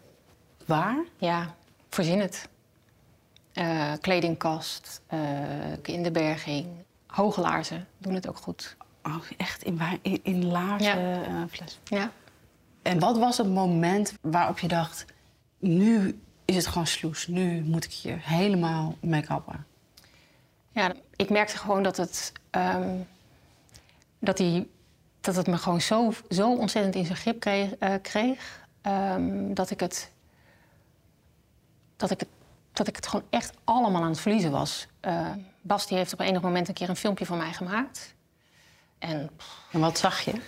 [0.66, 0.96] Waar?
[1.16, 1.54] Ja,
[1.90, 2.48] voorzien het.
[3.52, 5.00] Eh, kledingkast,
[5.82, 6.66] kinderberging,
[7.06, 8.76] hoge laarzen doen het ook goed.
[9.02, 11.46] Oh, echt in, in, in laarzen Ja.
[11.50, 11.78] fles?
[11.84, 12.10] Ja.
[12.82, 15.04] En wat was het moment waarop je dacht...
[15.58, 19.66] nu is het gewoon sloes, nu moet ik hier helemaal mee kappen?
[20.72, 22.96] Ja, ik merkte gewoon dat het, ehm,
[24.18, 24.70] dat die,
[25.20, 29.70] dat het me gewoon zo, zo ontzettend in zijn grip kreeg, eh, kreeg ehm, dat,
[29.70, 30.10] ik het,
[31.96, 32.28] dat, ik het,
[32.72, 34.86] dat ik het gewoon echt allemaal aan het verliezen was.
[35.00, 38.14] Eh, Bas die heeft op enig moment een keer een filmpje van mij gemaakt.
[38.98, 39.30] En,
[39.72, 40.40] en wat zag je?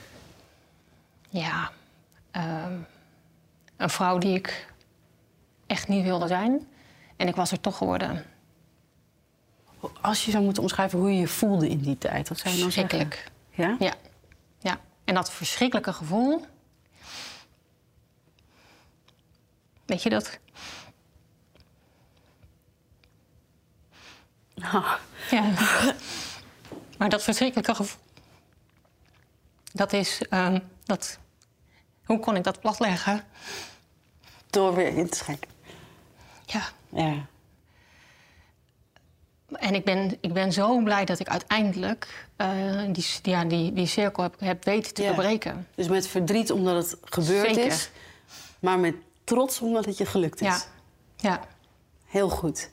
[1.28, 1.70] Ja,
[2.30, 2.78] ehm,
[3.76, 4.72] een vrouw die ik
[5.66, 6.68] echt niet wilde zijn.
[7.16, 8.24] En ik was er toch geworden.
[10.00, 12.60] Als je zou moeten omschrijven hoe je je voelde in die tijd, wat zou je
[12.60, 12.88] zeggen?
[12.88, 13.30] Verschrikkelijk.
[13.50, 13.76] Ja?
[13.78, 13.94] Ja.
[14.58, 14.80] ja.
[15.04, 16.44] En dat verschrikkelijke gevoel.
[19.86, 20.38] Weet je dat?
[25.30, 25.52] Ja.
[26.98, 28.00] Maar dat verschrikkelijke gevoel.
[29.72, 30.22] Dat is.
[30.28, 31.18] ehm, dat,
[32.10, 33.24] hoe kon ik dat platleggen?
[34.50, 35.50] Door weer in te schenken.
[36.46, 36.62] Ja.
[36.88, 37.14] Ja.
[39.52, 43.86] En ik ben, ik ben zo blij dat ik uiteindelijk eh, die, ja, die, die
[43.86, 45.08] cirkel heb, heb weten te Ja.
[45.08, 45.68] doorbreken.
[45.74, 47.66] Dus met verdriet omdat het gebeurd Zeker.
[47.66, 47.90] is,
[48.60, 48.94] maar met
[49.24, 50.46] trots omdat het je gelukt is.
[50.46, 50.60] Ja.
[51.16, 51.40] Ja.
[52.06, 52.70] Heel goed.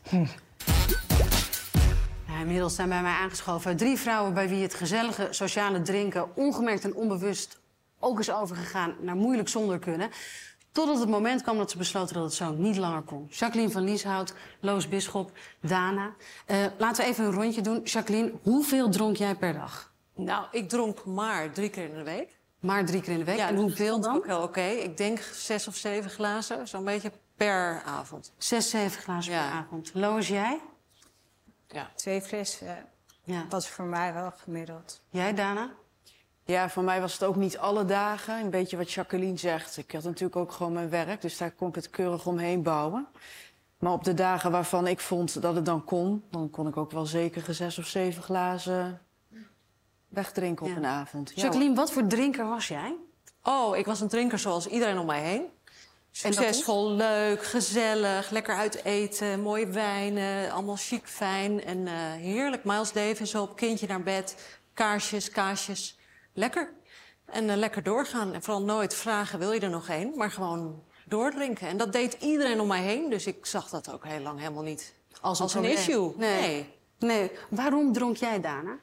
[2.27, 6.83] Ja, inmiddels zijn bij mij aangeschoven drie vrouwen bij wie het gezellige sociale drinken ongemerkt
[6.83, 7.57] en onbewust
[7.99, 10.09] ook is overgegaan naar moeilijk zonder kunnen.
[10.71, 13.27] Totdat het moment kwam dat ze besloten dat het zo niet langer kon.
[13.29, 15.31] Jacqueline van Lieshout, Loos Bisschop,
[15.61, 16.15] Dana.
[16.45, 17.81] Eh, laten we even een rondje doen.
[17.83, 19.93] Jacqueline, hoeveel dronk jij per dag?
[20.15, 22.37] Nou, ik dronk maar drie keer in de week.
[22.59, 23.37] Maar drie keer in de week.
[23.37, 24.15] Ja, en hoeveel dan?
[24.15, 24.61] ook heel oké.
[24.61, 28.33] Ik denk zes of zeven glazen, zo'n beetje per avond.
[28.37, 29.91] Zes, zeven glazen per avond.
[29.93, 30.59] Loos, jij?
[31.67, 31.91] Ja.
[31.95, 32.85] Twee flessen
[33.23, 33.45] ja.
[33.49, 35.01] was voor mij wel gemiddeld.
[35.09, 35.71] Jij, Dana?
[36.47, 38.39] Ja, voor mij was het ook niet alle dagen.
[38.39, 39.77] Een beetje wat Jacqueline zegt.
[39.77, 43.07] Ik had natuurlijk ook gewoon mijn werk, dus daar kon ik het keurig omheen bouwen.
[43.79, 46.91] Maar op de dagen waarvan ik vond dat het dan kon, dan kon ik ook
[46.91, 49.01] wel zeker zes of zeven glazen
[50.07, 51.31] wegdrinken op een avond.
[51.35, 52.95] Ja, Jacqueline, wat voor drinker was jij?
[53.43, 55.45] Oh, ik was een drinker zoals iedereen om mij heen.
[56.11, 62.63] Succesvol, leuk, gezellig, lekker uit eten, mooie wijnen, allemaal chic, fijn en eh, heerlijk.
[62.63, 64.35] Miles Davis op, kindje naar bed,
[64.73, 65.96] kaarsjes, kaasjes,
[66.37, 66.73] lekker.
[67.25, 70.11] En eh, lekker doorgaan en vooral nooit vragen, wil je er nog één?
[70.15, 71.67] Maar gewoon doordrinken.
[71.67, 74.63] En dat deed iedereen om mij heen, dus ik zag dat ook heel lang helemaal
[74.63, 75.73] niet als, een probleem.
[75.73, 76.13] issue.
[76.17, 76.73] Nee.
[76.99, 77.31] nee.
[77.49, 78.77] Waarom dronk jij, Dana?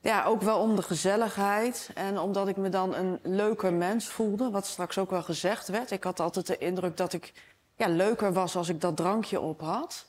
[0.00, 1.90] Ja, ook wel om de gezelligheid.
[1.94, 4.50] En omdat ik me dan een leuker mens voelde.
[4.50, 5.90] Wat straks ook wel gezegd werd.
[5.90, 7.32] Ik had altijd de indruk dat ik
[7.76, 10.06] ja, leuker was als ik dat drankje op had.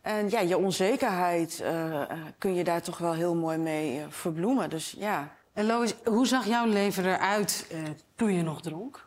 [0.00, 4.70] En ja, je onzekerheid eh, eh, kun je daar toch wel heel mooi mee verbloemen.
[4.70, 5.34] Dus ja.
[5.52, 7.78] En Lois, hoe zag jouw leven eruit eh,
[8.14, 9.06] toen je nog dronk?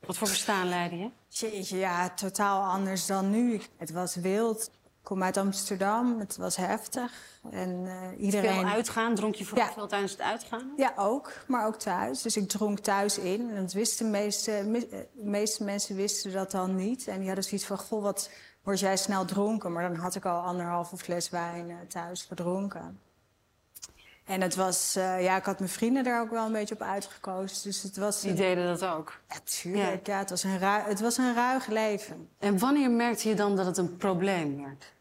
[0.00, 1.10] Wat voor bestaan leidde je?
[1.28, 3.60] Jeetje, ja, totaal anders dan nu.
[3.76, 4.70] Het was wild.
[4.84, 7.40] Ik kom uit Amsterdam, het was heftig.
[7.50, 8.60] En eh, iedereen...
[8.60, 9.14] Veel uitgaan?
[9.14, 10.72] Dronk je vooral veel tijdens het uitgaan?
[10.76, 11.32] Ja, ook.
[11.46, 12.22] Maar ook thuis.
[12.22, 13.50] Dus ik dronk thuis in.
[13.50, 14.72] En dat wisten de meeste, eh,
[15.12, 17.08] de meeste mensen wisten dat dan niet.
[17.08, 18.30] En die hadden zoiets van, goh, wat
[18.62, 19.72] word jij snel dronken?
[19.72, 23.00] Maar dan had ik al anderhalve fles wijn thuis gedronken.
[24.32, 26.82] En het was, eh, ja, ik had mijn vrienden daar ook wel een beetje op
[26.82, 27.62] uitgekozen.
[27.62, 28.20] Dus het was...
[28.20, 29.20] Die deden dat ook?
[29.28, 30.06] Ja, tuurlijk.
[30.06, 30.18] Ja.
[30.18, 32.28] het, was een ru- het was een ruig leven.
[32.38, 34.92] En wanneer merkte je dan dat het een probleem werd?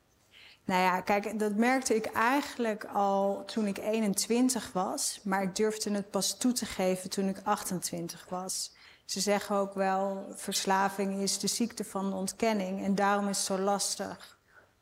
[0.66, 5.20] Nou ja, kijk, dat merkte ik eigenlijk al toen ik 21 was.
[5.24, 8.72] Maar ik durfde het pas toe te geven toen ik 28 was.
[9.06, 12.84] Ze zeggen ook wel, verslaving is de ziekte van de ontkenning.
[12.84, 14.40] En daarom is het zo lastig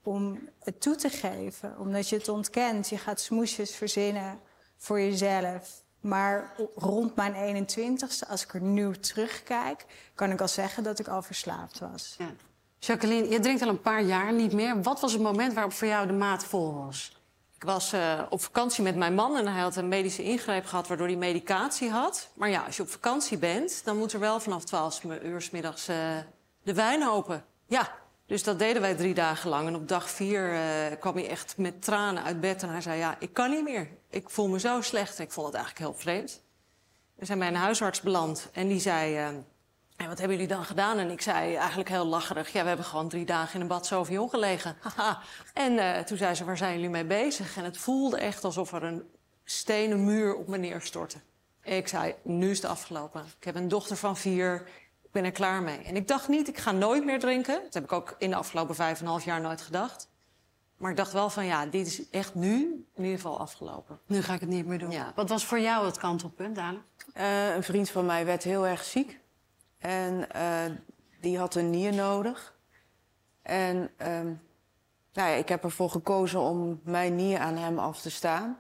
[0.10, 1.76] om het toe te geven.
[1.80, 2.90] Omdat je het ontkent.
[2.90, 4.40] Je gaat smoesjes verzinnen
[4.78, 5.84] voor jezelf.
[6.00, 9.86] Maar rond mijn 21ste, als ik er nu terugkijk...
[10.16, 12.16] kan ik al zeggen dat ik al verslaafd was.
[12.18, 12.32] Ja.
[12.80, 14.82] Jacqueline, je drinkt al een paar jaar niet meer.
[14.82, 17.18] Wat was het moment waarop voor jou de maat vol was?
[17.56, 20.88] Ik was eh, op vakantie met mijn man en hij had een medische ingreep gehad
[20.88, 22.30] waardoor hij medicatie had.
[22.34, 25.50] Maar ja, als je op vakantie bent, dan moet er wel vanaf 12 uur 's
[25.50, 26.18] middags eh,
[26.64, 27.46] de wijn open.
[27.66, 27.99] Ja,
[28.30, 29.68] dus dat deden wij drie dagen lang.
[29.68, 32.98] En op dag vier eh, kwam hij echt met tranen uit bed en hij zei:
[33.00, 33.90] Ja, ik kan niet meer.
[34.10, 35.20] Ik voel me zo slecht.
[35.20, 36.42] Ik vond het eigenlijk heel vreemd.
[37.16, 39.16] We zijn bij een huisarts beland en die zei.
[39.16, 39.28] eh,
[39.98, 40.98] en wat hebben jullie dan gedaan?
[40.98, 42.52] En ik zei eigenlijk heel lacherig...
[42.52, 44.78] ja, we hebben gewoon drie dagen in een bad Sauvignon gelegen.
[44.96, 45.22] Haha.
[45.54, 47.58] en eh, toen zei ze, waar zijn jullie mee bezig?
[47.58, 49.04] En het voelde echt alsof er een
[49.44, 51.18] stenen muur op me neerstortte.
[51.64, 53.26] Ik zei, nu is het afgelopen.
[53.40, 54.70] Ik heb een dochter van vier,
[55.10, 55.78] ik ben er klaar mee.
[55.78, 57.62] En ik dacht niet, ik ga nooit meer drinken.
[57.64, 60.10] Dat heb ik ook in de afgelopen vijf en een half jaar nooit gedacht.
[60.78, 64.00] Maar ik dacht wel van, ja, dit is echt nu in ieder geval afgelopen.
[64.06, 64.92] Nu ga ik het niet meer doen.
[64.92, 65.12] Ja.
[65.16, 66.84] Wat was voor jou het kantelpunt, Daan?
[67.14, 69.20] Eh, een vriend van mij werd heel erg ziek.
[69.78, 70.72] En eh,
[71.22, 72.58] die had een nier nodig.
[73.42, 74.26] En ehm,
[75.14, 78.58] nou ja, ik heb ervoor gekozen om mijn nier aan hem af te staan.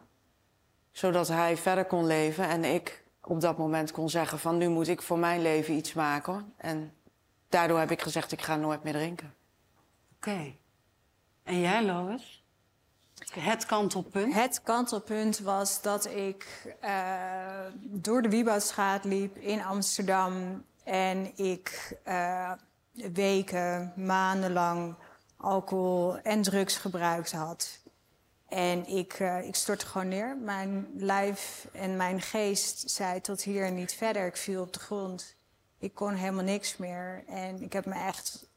[0.91, 2.47] Zodat hij verder kon leven.
[2.47, 5.93] En ik op dat moment kon zeggen van nu moet ik voor mijn leven iets
[5.93, 6.53] maken.
[6.57, 6.93] En
[7.49, 9.33] daardoor heb ik gezegd ik ga nooit meer drinken.
[10.15, 10.55] Oké.
[11.43, 12.43] En jij, Lois?
[13.29, 14.33] Het kantelpunt?
[14.33, 20.63] Het kantelpunt was dat ik eh, door de Wieboudstraat liep in Amsterdam.
[20.83, 22.51] En ik eh,
[22.93, 24.95] weken, maandenlang
[25.37, 27.79] alcohol en drugs gebruikt had.
[28.49, 30.37] En ik, eh, ik stortte gewoon neer.
[30.37, 34.25] Mijn lijf en mijn geest zei tot hier en niet verder.
[34.25, 35.35] Ik viel op de grond.
[35.79, 37.23] Ik kon helemaal niks meer.
[37.27, 38.47] En ik heb me echt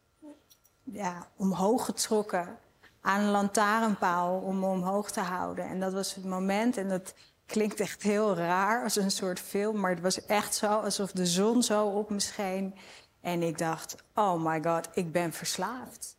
[0.83, 2.59] ja, omhoog getrokken
[3.01, 5.69] aan een lantaarnpaal om me omhoog te houden.
[5.69, 7.15] En dat was het moment, en dat
[7.47, 11.27] klinkt echt heel raar als een soort film, maar het was echt zo alsof de
[11.27, 12.75] zon zo op me scheen.
[13.21, 16.17] En ik dacht, oh my god, ik ben verslaafd.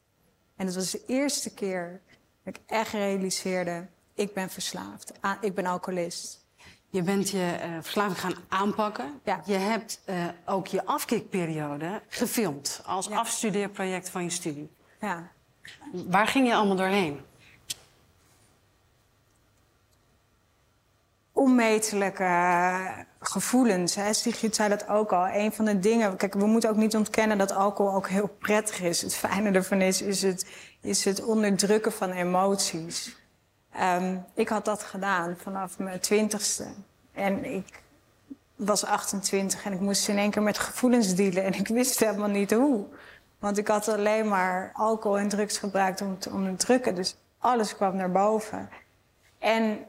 [0.56, 2.02] En het was de eerste keer
[2.43, 5.12] dat ik echt realiseerde, ik ben verslaafd.
[5.19, 6.45] Ah, ik ben alcoholist.
[6.89, 9.21] Je bent je eh, verslaving gaan aanpakken.
[9.45, 14.71] Je hebt eh, ook je afkikperiode gefilmd als afstudeerproject van je studie.
[14.99, 15.32] Ja.
[15.91, 17.19] Waar ging je allemaal doorheen?
[21.34, 23.95] onmetelijke eh, gevoelens.
[23.95, 24.13] Hè.
[24.13, 25.27] Sigrid zei dat ook al.
[25.27, 26.15] Een van de dingen...
[26.17, 29.01] Kijk, we moeten ook niet ontkennen dat alcohol ook heel prettig is.
[29.01, 30.45] Het fijne ervan is, is het,
[30.84, 33.15] is het onderdrukken van emoties.
[33.72, 36.67] Ehm, ik had dat gedaan vanaf mijn twintigste.
[37.13, 37.82] En ik
[38.56, 41.43] was 28 en ik moest in één keer met gevoelens dealen.
[41.43, 42.86] En ik wist helemaal niet hoe.
[43.39, 46.96] Want ik had alleen maar alcohol en drugs gebruikt om te onderdrukken.
[46.96, 48.69] Dus alles kwam naar boven.
[49.39, 49.86] En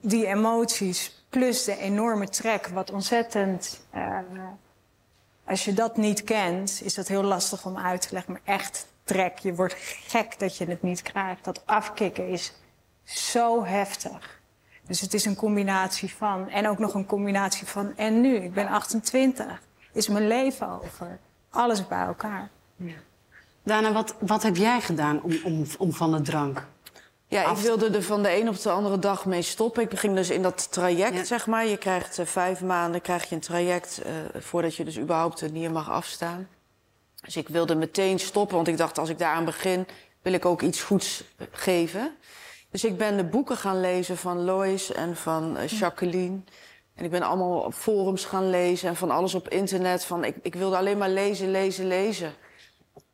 [0.00, 3.86] die emoties plus de enorme trek, wat ontzettend.
[3.90, 4.18] eh,
[5.44, 8.32] als je dat niet kent, is dat heel lastig om uit te leggen.
[8.32, 9.74] Maar echt trek, je wordt
[10.06, 11.44] gek dat je het niet krijgt.
[11.44, 12.52] Dat afkicken is
[13.04, 14.40] zo heftig.
[14.86, 16.48] Dus het is een combinatie van.
[16.48, 17.96] En ook nog een combinatie van.
[17.96, 19.62] En nu, ik ben 28,
[19.92, 21.18] is mijn leven over.
[21.50, 22.50] Alles bij elkaar.
[23.62, 26.66] Dana, wat, wat heb jij gedaan om, om, om van de drank?
[27.26, 29.82] Ja, ik wilde er van de een op de andere dag mee stoppen.
[29.82, 31.66] Ik ging dus in dat traject, zeg maar.
[31.66, 35.52] Je krijgt eh, vijf maanden krijg je een traject eh, voordat je dus überhaupt een
[35.52, 36.48] nier mag afstaan.
[37.22, 39.86] Dus ik wilde meteen stoppen, want ik dacht als ik daaraan begin,
[40.22, 42.16] wil ik ook iets goeds eh, geven.
[42.70, 46.40] Dus ik ben de boeken gaan lezen van Lois en van eh, Jacqueline.
[46.94, 50.04] En ik ben allemaal op forums gaan lezen en van alles op internet.
[50.04, 52.34] Van, ik, ik wilde alleen maar lezen, lezen, lezen.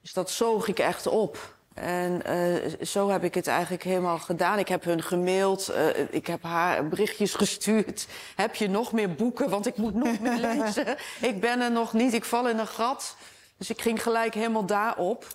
[0.01, 1.57] Dus dat zoog ik echt op.
[1.75, 4.59] En eh, zo heb ik het eigenlijk helemaal gedaan.
[4.59, 5.73] Ik heb hun gemaild,
[6.11, 8.07] ik heb haar berichtjes gestuurd.
[8.37, 9.51] Heb je nog meer boeken?
[9.51, 10.97] Want ik moet nog meer lezen.
[11.21, 13.17] ik ben er nog niet, ik val in een gat.
[13.59, 15.27] Dus ik ging gelijk helemaal daarop.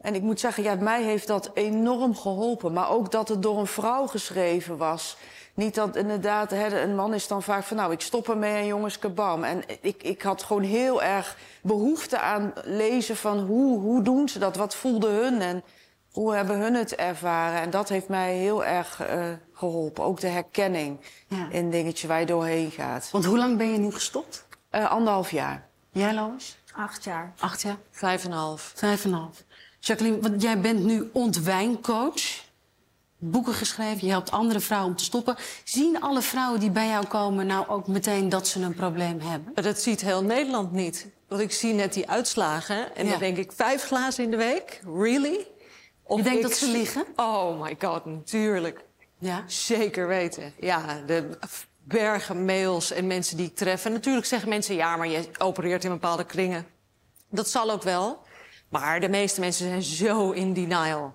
[0.00, 2.72] En ik moet zeggen, ja, mij heeft dat enorm geholpen.
[2.72, 5.16] Maar ook dat het door een vrouw geschreven was.
[5.54, 7.76] Niet dat inderdaad, hè, een man is dan vaak van...
[7.76, 9.44] nou, ik stop ermee en jongens, kabam.
[9.44, 13.38] En ik, ik had gewoon heel erg behoefte aan lezen van...
[13.38, 14.56] Hoe, hoe doen ze dat?
[14.56, 15.40] Wat voelde hun?
[15.40, 15.62] En
[16.10, 17.60] hoe hebben hun het ervaren?
[17.60, 20.04] En dat heeft mij heel erg eh, geholpen.
[20.04, 21.00] Ook de herkenning
[21.50, 23.08] in dingetje waar je doorheen gaat.
[23.10, 24.46] Want hoe lang ben je nu gestopt?
[24.70, 25.68] Eh, anderhalf jaar.
[25.90, 26.58] Jij, Lois?
[26.76, 27.32] Acht jaar.
[27.38, 27.76] Acht jaar?
[27.90, 28.72] Vijf en een half.
[28.74, 29.42] Vijf en een half.
[29.80, 32.42] Jacqueline, want jij bent nu ontwijncoach.
[33.18, 35.36] boeken geschreven, je helpt andere vrouwen om te stoppen.
[35.64, 39.64] Zien alle vrouwen die bij jou komen nou ook meteen dat ze een probleem hebben?
[39.64, 41.06] Dat ziet heel Nederland niet.
[41.28, 43.10] Want ik zie net die uitslagen en Ja.
[43.10, 44.80] dan denk ik vijf glazen in de week?
[44.84, 45.46] Really?
[46.02, 47.04] Of Je denkt ik dat ze liegen?
[47.16, 48.84] Oh my god, natuurlijk.
[49.18, 49.44] Ja?
[49.46, 50.52] Zeker weten.
[50.60, 51.38] Ja, de
[51.84, 53.84] bergen mails en mensen die ik tref.
[53.84, 56.66] En natuurlijk zeggen mensen, ja, maar je opereert in bepaalde kringen.
[57.28, 58.22] Dat zal ook wel.
[58.68, 61.14] Maar de meeste mensen zijn zo in denial.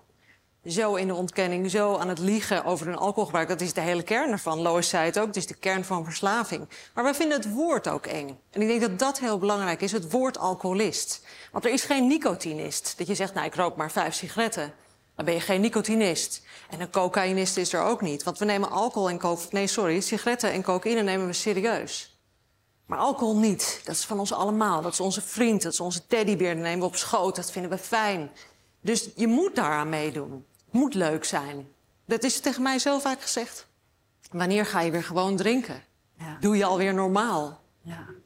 [0.66, 3.48] Zo in de ontkenning, zo aan het liegen over hun alcoholgebruik.
[3.48, 4.60] Dat is de hele kern ervan.
[4.60, 6.68] Lois zei het ook, het is de kern van verslaving.
[6.94, 8.40] Maar wij vinden het woord ook eng.
[8.52, 11.26] En ik denk dat dat heel belangrijk is, het woord alcoholist.
[11.52, 12.98] Want er is geen nicotinist.
[12.98, 14.74] Dat je zegt, nou, ik rook maar vijf sigaretten.
[15.20, 16.46] Dan ben je geen nicotinist.
[16.70, 18.24] En een cocaïnist is er ook niet.
[18.24, 19.48] Want we nemen alcohol en cocaïne...
[19.52, 22.20] Nee, sorry, sigaretten en cocaïne nemen we serieus.
[22.86, 23.82] Maar alcohol niet.
[23.84, 24.82] Dat is van ons allemaal.
[24.82, 26.54] Dat is onze vriend, dat is onze teddybeer.
[26.54, 28.32] Dat nemen we op schoot, dat vinden we fijn.
[28.82, 30.46] Dus je moet daaraan meedoen.
[30.66, 31.68] Het moet leuk zijn.
[32.06, 33.68] Dat is tegen mij zo vaak gezegd.
[34.32, 35.84] Wanneer ga je weer gewoon drinken?
[36.40, 37.62] Doe je alweer normaal?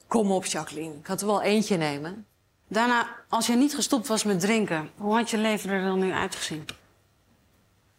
[0.07, 0.95] Kom op, Jacqueline.
[0.95, 2.27] Ik had er wel eentje nemen.
[2.67, 6.11] Daarna, als je niet gestopt was met drinken, hoe had je leven er dan nu
[6.11, 6.65] uitgezien?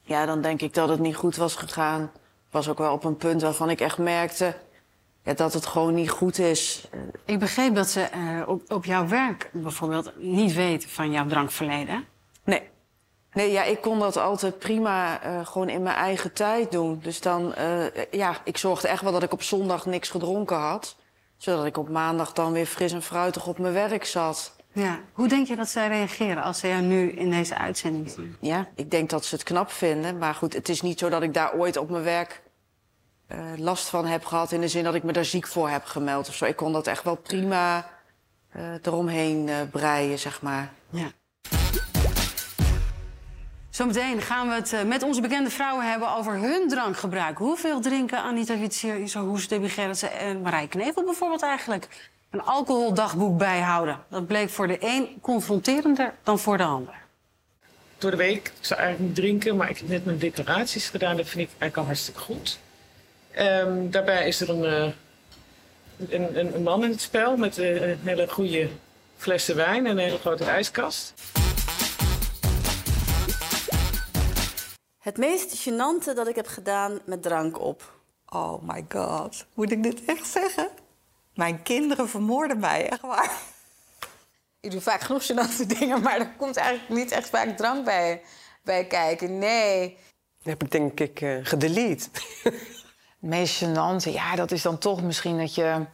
[0.04, 2.10] Ja, dan denk ik dat het niet goed was gegaan.
[2.50, 4.54] Was ook wel op een punt waarvan ik echt merkte
[5.24, 6.88] ja, dat het gewoon niet goed is.
[7.24, 12.04] Ik begreep dat ze eh, op, op jouw werk bijvoorbeeld niet weten van jouw drankverleden.
[12.44, 12.62] Nee.
[13.32, 17.00] Nee, ja, ik kon dat altijd prima eh, gewoon in mijn eigen tijd doen.
[17.02, 20.96] Dus dan, eh, ja, ik zorgde echt wel dat ik op zondag niks gedronken had.
[21.36, 24.56] Zodat ik op maandag dan weer fris en fruitig op mijn werk zat.
[24.74, 25.00] Ja.
[25.12, 28.36] Hoe denk je dat zij reageren als ze jou nu in deze uitzending zien?
[28.40, 30.18] Ja, ik denk dat ze het knap vinden.
[30.18, 32.42] Maar goed, het is niet zo dat ik daar ooit op mijn werk
[33.26, 34.52] eh, last van heb gehad...
[34.52, 36.44] in de zin dat ik me daar ziek voor heb gemeld of zo.
[36.44, 37.90] Ik kon dat echt wel prima
[38.48, 40.72] eh, eromheen eh, breien, zeg maar.
[40.90, 41.10] Ja.
[43.70, 47.38] Zometeen gaan we het met onze bekende vrouwen hebben over hun drankgebruik.
[47.38, 51.88] Hoeveel drinken Anita Witsier, Isa Hoes, Debbie Gerritsen en Marij Knevel bijvoorbeeld eigenlijk?
[52.34, 53.98] Een alcoholdagboek bijhouden.
[54.08, 56.94] Dat bleek voor de een confronterender dan voor de ander.
[57.98, 61.16] Door de week, ik zou eigenlijk niet drinken, maar ik heb net mijn declaraties gedaan.
[61.16, 62.58] Dat vind ik eigenlijk al hartstikke goed.
[63.30, 64.92] Ehm, daarbij is er een, eh,
[66.08, 68.68] een, een, een man in het spel met eh, een hele goede
[69.16, 71.14] flessen wijn en een hele grote ijskast.
[74.98, 78.00] Het meest gênante dat ik heb gedaan met drank op.
[78.28, 80.68] Oh my god, moet ik dit echt zeggen?
[81.34, 83.30] Mijn kinderen vermoorden mij, echt waar.
[84.60, 88.22] Ik doe vaak genoeg gênante dingen, maar er komt eigenlijk niet echt vaak drank bij,
[88.62, 89.38] bij kijken.
[89.38, 89.96] Nee.
[90.42, 92.08] Dat heb ik denk ik eh, gedelete.
[92.42, 95.84] Het meest gênante, ja, dat is dan toch misschien dat je,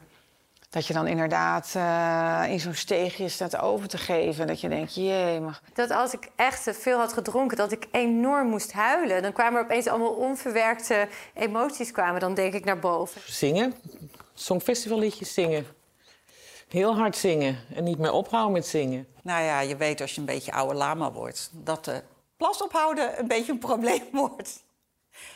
[0.71, 4.47] dat je dan inderdaad eh, in zo'n steegje staat over te geven.
[4.47, 7.87] Dat je denkt, jee, maar Dat als ik echt te veel had gedronken, dat ik
[7.91, 9.23] enorm moest huilen.
[9.23, 13.21] Dan kwamen er opeens allemaal onverwerkte emoties kwamen dan denk ik naar boven.
[13.27, 13.75] Zingen,
[14.41, 15.67] songfestivalliedjes zingen.
[16.69, 19.09] Heel hard zingen en niet meer ophouden met zingen.
[19.23, 21.51] Nou ja, je weet als je een beetje oude lama wordt...
[21.53, 22.03] dat de
[22.37, 24.65] plas ophouden een beetje een probleem wordt.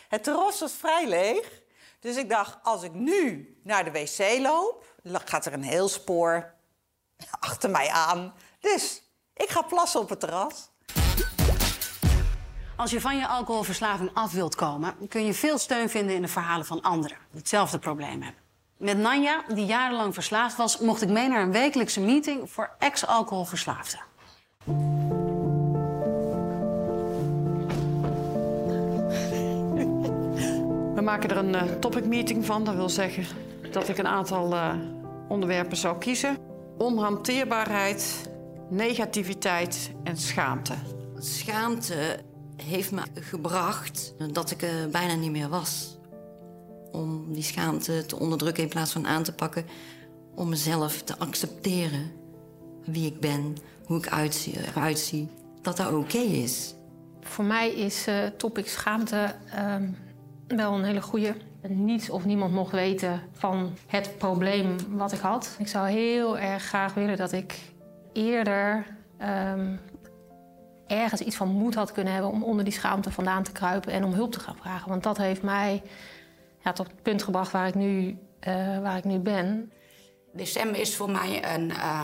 [0.08, 1.62] Het terras was vrij leeg.
[2.00, 4.84] Dus ik dacht, als ik nu naar de wc loop...
[5.02, 6.54] dan gaat er een heel spoor
[7.40, 8.34] achter mij aan.
[8.60, 9.02] Dus
[9.34, 10.68] ik ga plassen op het terras.
[12.76, 16.28] Als je van je alcoholverslaving af wilt komen, kun je veel steun vinden in de
[16.28, 18.43] verhalen van anderen die hetzelfde probleem hebben.
[18.84, 24.00] Met Nanja, die jarenlang verslaafd was, mocht ik mee naar een wekelijkse meeting voor ex-alcoholverslaafden.
[30.94, 32.64] We maken er een eh, topic meeting van.
[32.64, 33.24] Dat wil zeggen
[33.70, 34.74] dat ik een aantal eh,
[35.28, 36.36] onderwerpen zou kiezen.
[36.78, 38.30] Onhanteerbaarheid,
[38.70, 40.74] negativiteit en schaamte.
[41.18, 42.18] Schaamte
[42.56, 45.98] heeft me gebracht dat ik er bijna niet meer was.
[46.94, 49.66] Om die schaamte te onderdrukken in plaats van aan te pakken.
[50.34, 52.10] Om mezelf te accepteren.
[52.84, 55.28] Wie ik ben, hoe ik eruit zie.
[55.62, 56.74] Dat dat oké is.
[57.20, 59.88] Voor mij is eh, topic schaamte ehm,
[60.48, 61.34] wel een hele goede.
[61.68, 65.56] Niets of niemand mocht weten van het probleem wat ik had.
[65.58, 67.58] Ik zou heel erg graag willen dat ik
[68.12, 68.86] eerder
[69.18, 69.76] ehm,
[70.86, 74.04] ergens iets van moed had kunnen hebben om onder die schaamte vandaan te kruipen en
[74.04, 74.88] om hulp te gaan vragen.
[74.88, 75.82] Want dat heeft mij
[76.64, 79.72] ja, tot het punt gebracht waar ik nu, eh, waar ik nu ben.
[80.32, 82.02] December is voor mij een, eh,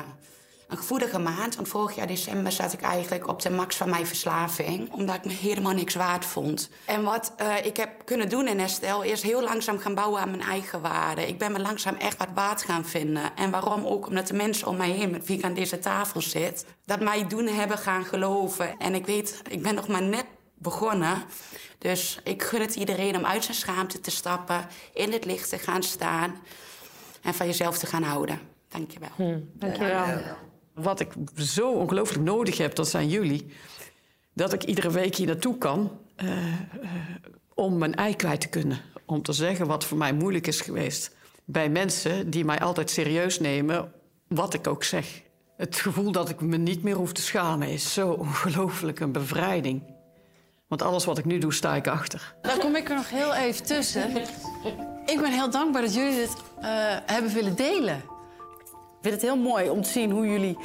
[0.69, 1.57] een gevoelige maand.
[1.57, 4.93] Want vorig jaar december zat ik eigenlijk op de max van mijn verslaving.
[4.93, 6.71] Omdat ik me helemaal niks waard vond.
[6.85, 10.31] En wat eh, ik heb kunnen doen in herstel is heel langzaam gaan bouwen aan
[10.31, 11.29] mijn eigen waarde.
[11.29, 13.37] Ik ben me langzaam echt wat waard gaan vinden.
[13.37, 14.07] En waarom ook?
[14.07, 16.67] Omdat de mensen om mij heen met wie ik aan deze tafel zit...
[16.85, 18.79] dat mij doen hebben gaan geloven.
[18.79, 20.27] En ik weet, ik ben nog maar net
[20.61, 21.23] begonnen.
[21.79, 25.59] Dus ik gun het iedereen om uit zijn schaamte te stappen, in het licht te
[25.59, 26.37] gaan staan
[27.23, 28.41] en van jezelf te gaan houden.
[28.69, 29.43] Dank je wel.
[29.53, 30.21] Dankjewel.
[30.75, 33.47] Wat ik zo ongelooflijk nodig heb, dat zijn jullie.
[34.35, 36.59] Dat ik iedere week hier naartoe kan eh, eh,
[37.55, 38.81] om mijn ei kwijt te kunnen.
[39.05, 41.15] Om te zeggen wat voor mij moeilijk is geweest.
[41.45, 43.93] Bij mensen die mij altijd serieus nemen,
[44.29, 45.23] wat ik ook zeg.
[45.57, 49.83] Het gevoel dat ik me niet meer hoef te schamen is zo ongelooflijk een bevrijding.
[50.71, 52.35] Want alles wat ik nu doe, sta ik achter.
[52.43, 54.17] Dan kom ik er nog heel even tussen.
[55.07, 56.69] Ik ben heel dankbaar dat jullie dit eh,
[57.07, 57.97] hebben willen delen.
[57.97, 60.59] Ik vind het heel mooi om te zien hoe jullie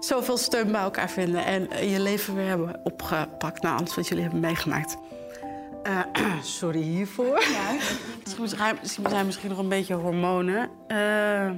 [0.00, 1.44] zoveel steun bij elkaar vinden...
[1.44, 4.96] en je leven weer hebben opgepakt na alles wat jullie hebben meegemaakt.
[5.82, 6.00] Eh,
[6.58, 7.40] sorry hiervoor.
[7.40, 7.72] Ja.
[8.22, 10.70] Misschien zijn misschien nog een beetje hormonen.
[10.86, 11.50] Eh,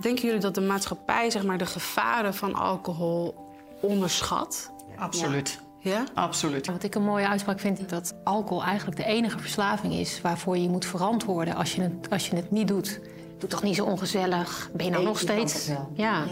[0.00, 3.34] denken jullie dat de maatschappij zeg maar, de gevaren van alcohol
[3.80, 4.72] onderschat?
[4.96, 5.58] Absoluut.
[5.60, 5.68] Ja?
[6.14, 6.66] Absoluut.
[6.66, 10.58] Wat ik een mooie uitspraak vind, is dat alcohol eigenlijk de enige verslaving is waarvoor
[10.58, 13.00] je moet verantwoorden als je het, als je het niet doet.
[13.38, 14.70] Doe toch niet zo ongezellig?
[14.72, 15.68] Ben je nou Nee, nog steeds?
[15.92, 16.24] Ja.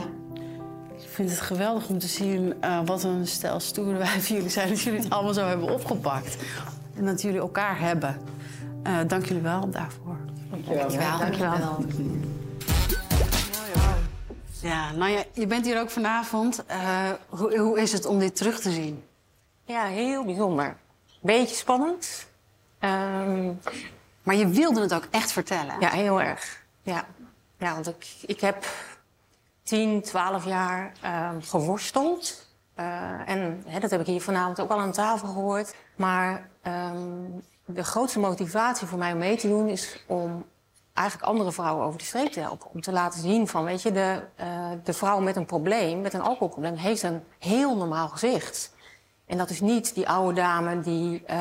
[0.97, 4.69] Ik vind het geweldig om te zien eh, wat een stel stoere wijven jullie zijn.
[4.69, 6.37] Dat jullie het allemaal zo hebben opgepakt.
[6.97, 8.17] En dat jullie elkaar hebben.
[8.83, 10.17] Eh, dank jullie wel daarvoor.
[10.51, 11.19] Dankjewel.
[11.19, 11.85] Dankjewel.
[14.61, 16.65] Ja, nou ja, je bent hier ook vanavond.
[16.67, 19.03] Eh, hoe, hoe is het om dit terug te zien?
[19.69, 20.77] Ja, heel bijzonder.
[21.21, 22.27] Beetje spannend.
[22.79, 23.53] Ehm,
[24.23, 25.81] maar je wilde het ook echt vertellen.
[25.81, 26.63] Ja, heel erg.
[26.83, 27.05] Ja,
[27.59, 28.67] ja want ik, ik heb
[29.63, 32.47] 10, 12 jaar ehm, geworsteld.
[32.75, 35.75] Eh, en hè, dat heb ik hier vanavond ook al aan tafel gehoord.
[35.97, 37.23] Maar ehm,
[37.65, 40.45] de grootste motivatie voor mij om mee te doen is om
[40.93, 42.71] eigenlijk andere vrouwen over de streep te helpen.
[42.73, 46.15] Om te laten zien van, weet je, de, eh, de vrouw met een probleem, met
[46.15, 48.77] een alcoholprobleem, heeft een heel normaal gezicht.
[49.29, 51.37] En dat is niet die oude dame die eh,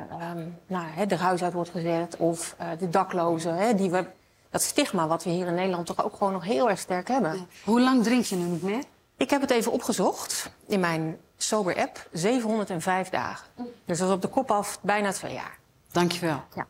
[0.00, 3.48] ehm, nou, hè, de huis uit wordt gezet of eh, de dakloze.
[3.48, 4.06] Hè, die we,
[4.50, 7.46] dat stigma wat we hier in Nederland toch ook gewoon nog heel erg sterk hebben.
[7.64, 8.82] Hoe lang drink je nu niet meer?
[9.16, 12.08] Ik heb het even opgezocht in mijn Sober-app.
[12.12, 13.46] 705 dagen.
[13.84, 15.58] Dus dat is op de kop af bijna twee jaar.
[15.92, 16.42] Dankjewel.
[16.54, 16.66] Ja.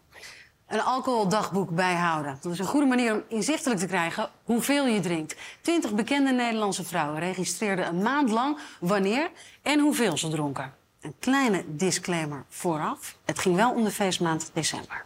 [0.67, 2.39] Een alcoholdagboek bijhouden.
[2.41, 5.37] Dat is een goede manier om inzichtelijk te krijgen hoeveel je drinkt.
[5.61, 9.31] Twintig bekende Nederlandse vrouwen registreerden een maand lang wanneer
[9.63, 10.73] en hoeveel ze dronken.
[11.01, 13.17] Een kleine disclaimer vooraf.
[13.25, 15.05] Het ging wel om de feestmaand december.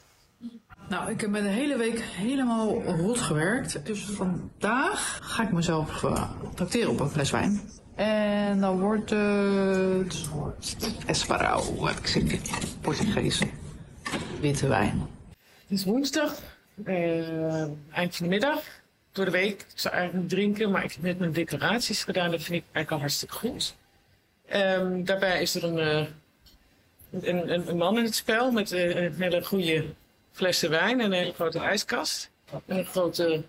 [0.88, 3.86] Nou, ik heb met de hele week helemaal rot gewerkt.
[3.86, 6.22] Dus vandaag ga ik mezelf uh,
[6.54, 7.60] tracteren op een fles wijn.
[7.94, 10.28] En dan wordt het...
[11.06, 12.40] Esparau, heb ik in.
[12.80, 13.42] Portugees.
[14.40, 15.18] Witte wijn.
[15.70, 16.34] Het is woensdag,
[16.84, 17.62] eh,
[17.92, 18.62] eind van de middag.
[19.12, 19.60] Door de week.
[19.60, 22.30] Ik zou eigenlijk drinken, maar ik heb net mijn declaraties gedaan.
[22.30, 23.74] Dat vind ik eigenlijk al hartstikke goed.
[24.46, 26.06] Ehm, daarbij is er een, eh,
[27.10, 29.84] een, een, een man in het spel met eh, een hele goede
[30.32, 32.30] flessen wijn en een hele grote ijskast.
[32.66, 33.42] En een grote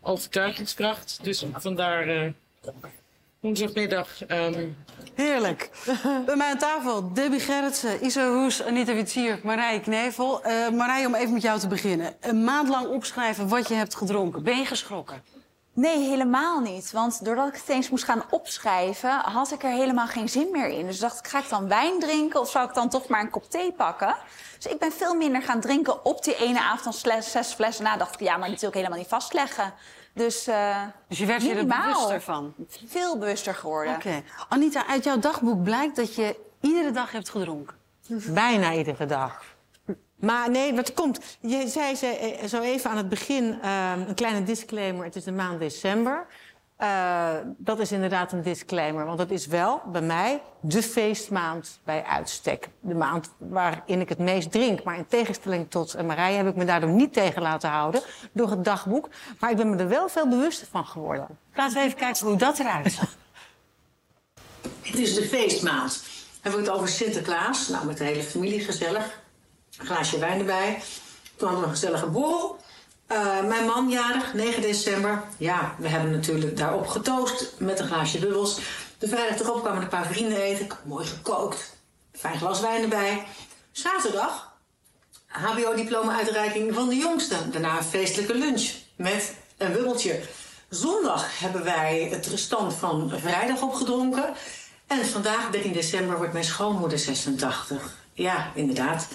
[0.00, 1.18] overtuigingskracht.
[1.22, 2.32] Dus vandaar
[3.46, 4.24] woensdagmiddag.
[4.26, 4.66] ehm,
[5.14, 5.70] Heerlijk.
[6.26, 10.42] Bij mij aan tafel Debbie Gerritsen, Isa Hoes, Anita Witsier, Marije Knevel.
[10.42, 12.14] Eh Marije, om even met jou te beginnen.
[12.20, 14.42] Een maand lang opschrijven wat je hebt gedronken.
[14.42, 15.22] Ben je geschrokken?
[15.72, 16.92] Nee, helemaal niet.
[16.92, 20.68] Want doordat ik het eens moest gaan opschrijven, had ik er helemaal geen zin meer
[20.68, 20.86] in.
[20.86, 23.30] Dus dacht ik, ga ik dan wijn drinken of zou ik dan toch maar een
[23.30, 24.16] kop thee pakken?
[24.56, 27.84] Dus ik ben veel minder gaan drinken op die ene avond dan zes flessen.
[27.84, 29.72] Na dacht ik, ja, maar dit wil ik helemaal niet vastleggen.
[30.16, 32.54] Dus, eh Dus je werd je er bewuster van?
[32.86, 33.94] Veel bewuster geworden.
[33.94, 34.22] Oké.
[34.48, 37.76] Anita, uit jouw dagboek blijkt dat je iedere dag hebt gedronken.
[38.28, 39.42] Bijna iedere dag.
[40.16, 41.38] Maar nee, wat komt.
[41.40, 45.04] Je zei ze, eh, zo even aan het begin eh, een kleine disclaimer.
[45.04, 46.26] Het is de maand december.
[46.76, 49.04] Eh, dat is inderdaad een disclaimer.
[49.04, 52.68] Want het is wel bij mij de feestmaand bij uitstek.
[52.80, 54.82] De maand waarin ik het meest drink.
[54.82, 58.02] Maar in tegenstelling tot Marije heb ik me daardoor niet tegen laten houden.
[58.32, 59.08] Door het dagboek.
[59.40, 61.26] Maar ik ben me er wel veel bewuster van geworden.
[61.54, 63.16] Laten we even kijken hoe dat eruit zag.
[64.80, 66.02] Het is de feestmaand.
[66.40, 67.68] Hebben we het over Sinterklaas?
[67.68, 69.20] Nou, met de hele familie gezellig.
[69.78, 70.82] Een glaasje wijn erbij.
[71.36, 72.58] Toen hadden we een gezellige borrel.
[73.06, 75.22] Eh, mijn man jarig, 9 december.
[75.36, 78.60] Ja, we hebben natuurlijk daarop getoost met een glaasje bubbels.
[78.98, 80.64] De vrijdag erop kwamen een paar vrienden eten.
[80.64, 81.76] Ik mooi gekookt.
[82.12, 83.26] Fijn glas wijn erbij.
[83.72, 84.52] Zaterdag,
[85.26, 87.50] HBO-diploma-uitreiking van de jongste.
[87.50, 90.20] Daarna een feestelijke lunch met een bubbeltje.
[90.68, 94.34] Zondag hebben wij het restant van vrijdag opgedronken.
[94.86, 97.94] En vandaag, 13 december, wordt mijn schoonmoeder 86.
[98.12, 99.08] Ja, inderdaad.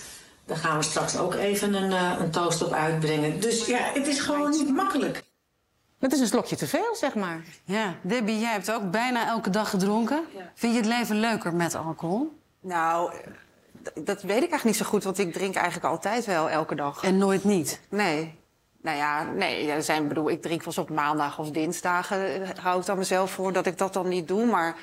[0.46, 3.40] Daar gaan we straks ook even een, eh, een toast op uitbrengen.
[3.40, 5.24] Dus ja, het is gewoon niet makkelijk.
[6.00, 7.42] Het is een slokje te veel, zeg maar.
[7.64, 10.24] Ja, Debbie, jij hebt ook bijna elke dag gedronken.
[10.54, 12.40] Vind je het leven leuker met alcohol?
[12.60, 13.12] Nou,
[13.94, 17.04] dat weet ik eigenlijk niet zo goed, want ik drink eigenlijk altijd wel elke dag.
[17.04, 17.80] En nooit niet?
[17.90, 18.40] Nee.
[18.82, 22.42] Nou ja, nee, er zijn, bedoel, ik drink wel eens op maandag of dinsdagen.
[22.42, 24.46] eh, hou ik dan mezelf voor dat ik dat dan niet doe.
[24.46, 24.76] Maar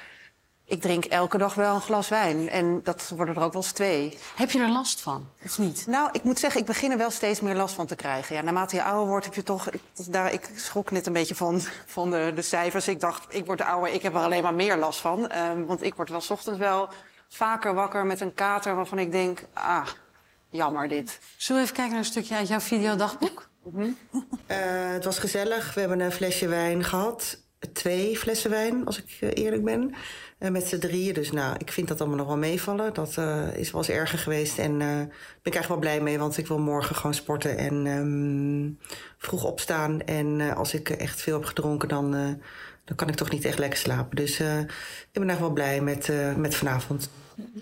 [0.68, 2.48] ik drink elke dag wel een glas wijn.
[2.48, 4.18] En dat worden er ook wel eens twee.
[4.34, 5.86] Heb je er last van, of niet?
[5.86, 8.34] Nou, ik moet zeggen, ik begin er wel steeds meer last van te krijgen.
[8.34, 9.70] Ja, naarmate je ouder wordt, heb je toch...
[9.70, 12.88] Ik, daar, ik schrok net een beetje van, van de, de cijfers.
[12.88, 15.28] Ik dacht, ik word ouder, ik heb er alleen maar meer last van.
[15.28, 16.88] Ehm, want ik word wel 's ochtends wel
[17.28, 18.74] vaker wakker met een kater...
[18.74, 19.86] waarvan ik denk, ah,
[20.50, 21.18] jammer dit.
[21.36, 23.46] Zullen we even kijken naar een stukje uit jouw videodagboek?
[24.46, 24.56] Eh,
[24.92, 25.74] het was gezellig.
[25.74, 27.38] We hebben een flesje wijn gehad.
[27.72, 29.94] Twee flessen wijn, als ik eh, eerlijk ben.
[30.38, 31.14] Eh, met z'n drieën.
[31.14, 32.94] Dus nou, ik vind dat allemaal nog wel meevallen.
[32.94, 34.58] Dat eh, is wel eens erger geweest.
[34.58, 35.08] En daar ben
[35.42, 36.18] ik eigenlijk wel blij mee.
[36.18, 38.86] Want ik wil morgen gewoon sporten en ehm,
[39.18, 40.00] vroeg opstaan.
[40.00, 42.28] En eh, als ik echt veel heb gedronken, dan, eh,
[42.84, 44.16] dan kan ik toch niet echt lekker slapen.
[44.16, 47.10] Dus eh, ik ben eigenlijk wel blij met, eh, met vanavond.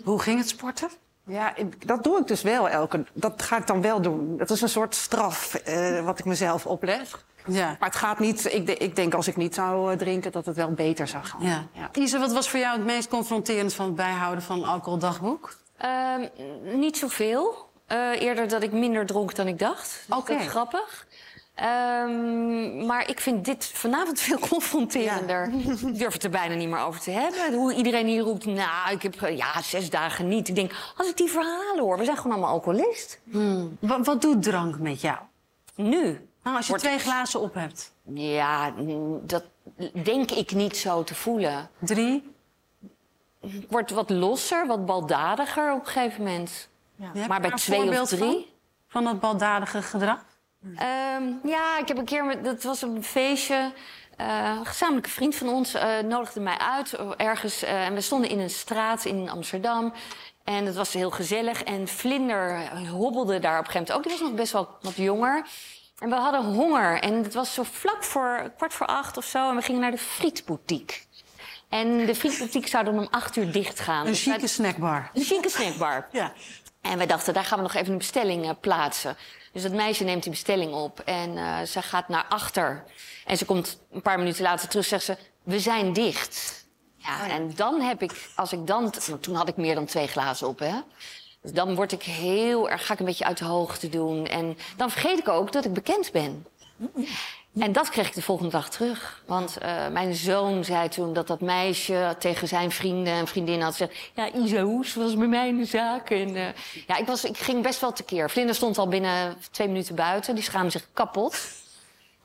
[0.02, 0.88] Hoe ging het sporten?
[1.26, 1.54] Ja,
[1.86, 3.04] dat doe ik dus wel elke...
[3.12, 4.36] Dat ga ik dan wel doen.
[4.36, 7.24] Dat is een soort straf eh, wat ik mezelf opleg.
[7.46, 7.66] Ja.
[7.66, 8.52] Maar het gaat niet...
[8.52, 11.24] Ik, de- ik denk als ik niet zou eh, drinken, dat het wel beter zou
[11.24, 11.40] gaan.
[11.42, 11.64] Ja.
[11.92, 15.56] Isa, wat was voor jou het meest confronterend van het bijhouden van een alcoholdagboek?
[15.76, 16.26] Ehm,
[16.62, 17.64] niet zoveel.
[17.86, 20.04] Eh eerder dat ik minder dronk dan ik dacht.
[20.06, 20.32] Dus Oké.
[20.32, 21.06] Dat is grappig.
[21.56, 25.52] Ehm, maar ik vind dit vanavond veel confronterender.
[25.86, 27.58] Ik durf het er bijna niet meer over te hebben.
[27.58, 30.48] Hoe iedereen hier roept, nou, ik heb ja, zes dagen niet.
[30.48, 33.20] Ik denk, als ik die verhalen hoor, we zijn gewoon allemaal alcoholist.
[33.78, 35.18] Wat, wat doet drank met jou?
[35.74, 36.28] Nu.
[36.42, 37.92] Nou, als je twee glazen op hebt.
[38.02, 38.72] Ja,
[39.22, 39.44] dat
[40.02, 41.70] denk ik niet zo te voelen.
[41.78, 42.34] Drie?
[43.68, 46.68] Wordt wat losser, wat baldadiger op een gegeven moment.
[46.96, 48.18] Je Maar bij twee of drie...
[48.18, 48.44] Van,
[48.86, 50.24] van dat baldadige gedrag?
[50.76, 53.72] Ehm, ja, ik heb een keer, met, dat was een feestje.
[54.16, 57.62] Eh, een gezamenlijke vriend van ons eh, nodigde mij uit eh, ergens.
[57.62, 59.92] en we stonden in een straat in Amsterdam.
[60.44, 61.62] En het was heel gezellig.
[61.62, 64.02] En Vlinder hobbelde daar op een gegeven moment ook.
[64.02, 65.46] Die was nog best wel wat jonger.
[65.98, 67.00] En we hadden honger.
[67.00, 69.48] En het was zo vlak voor kwart voor acht of zo.
[69.48, 70.96] En we gingen naar de frietboutique.
[71.68, 74.00] En de frietboutique zou dan om acht uur dicht gaan.
[74.06, 75.10] Een Dus chique snackbar.
[75.14, 76.08] een chique snackbar.
[76.12, 76.32] Ja.
[76.80, 79.16] En wij dachten, daar gaan we nog even een bestelling plaatsen.
[79.56, 82.84] Dus dat meisje neemt die bestelling op en eh, ze gaat naar achter.
[83.24, 86.66] En ze komt een paar minuten later terug, zegt ze, we zijn dicht.
[86.96, 88.92] Ja, en dan heb ik, als ik dan...
[89.06, 90.74] want toen had ik meer dan twee glazen op, hè.
[91.42, 94.26] Dus dan word ik heel erg, ga ik een beetje uit de hoogte doen.
[94.26, 96.46] En dan vergeet ik ook dat ik bekend ben.
[97.58, 99.22] En dat kreeg ik de volgende dag terug.
[99.26, 103.76] Want eh, mijn zoon zei toen dat dat meisje tegen zijn vrienden en vriendinnen had
[103.76, 104.10] gezegd...
[104.14, 106.10] Ja, Isa Hoes was bij mij in de zaak.
[106.10, 106.42] En, eh,
[106.86, 108.30] ja, ik, was, ik ging best wel tekeer.
[108.30, 110.34] Vlinder stond al binnen twee minuten buiten.
[110.34, 111.64] Die schaamde zich kapot.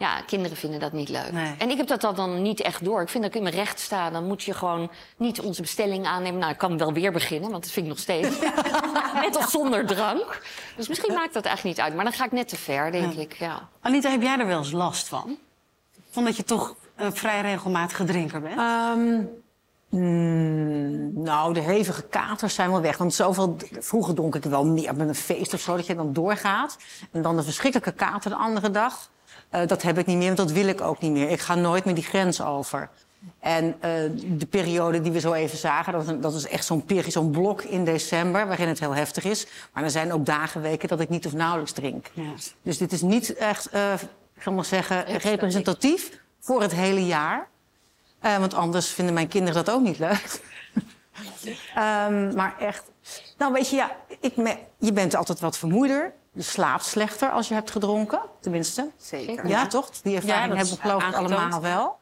[0.02, 1.32] Ja, kinderen vinden dat niet leuk.
[1.58, 3.02] En ik heb dat dan niet echt door.
[3.02, 4.10] Ik vind dat ik in mijn recht sta.
[4.10, 6.40] Dan moet je gewoon niet onze bestelling aannemen.
[6.40, 8.40] Nou, ik kan wel weer beginnen, want dat vind ik nog steeds.
[9.24, 10.42] Met of zonder drank.
[10.76, 11.96] Dus misschien maakt dat eigenlijk niet uit.
[11.96, 13.34] Maar dan ga ik net te ver, denk ik.
[13.34, 13.70] Ja.
[13.82, 15.38] Anita, heb jij er wel eens last van?
[16.10, 18.58] Van dat je toch een vrij regelmatige drinker bent?
[18.58, 19.24] Ehm,
[19.90, 22.98] mm, nou, de hevige katers zijn wel weg.
[22.98, 26.14] Want zoveel, vroeger dronk ik wel meer met een feest of zo, dat je dan
[26.14, 26.78] doorgaat.
[27.12, 29.10] En dan de verschrikkelijke kater de andere dag.
[29.52, 31.30] Eh, dat heb ik niet meer, want dat wil ik ook niet meer.
[31.30, 32.90] Ik ga nooit meer die grens over.
[33.40, 33.92] En eh,
[34.24, 37.86] de periode die we zo even zagen, dat dat is echt zo'n zo'n blok in
[37.86, 38.48] december...
[38.48, 39.48] waarin het heel heftig is.
[39.74, 42.08] Maar er zijn ook dagen, weken dat ik niet of nauwelijks drink.
[42.62, 43.94] Dus dit is niet echt, eh,
[44.36, 47.48] ik zal maar zeggen, representatief voor het hele jaar.
[48.22, 50.42] Want anders vinden mijn kinderen dat ook niet leuk.
[51.76, 52.84] Ehm, maar echt,
[53.38, 56.14] nou weet je, ja, ik me- je bent altijd wat vermoeider.
[56.34, 58.92] Je slaapt slechter als je hebt gedronken, tenminste.
[58.98, 59.48] Zeker.
[59.48, 59.90] Ja, toch?
[59.90, 62.00] Die ervaring Ja, hebben we geloof ik allemaal wel.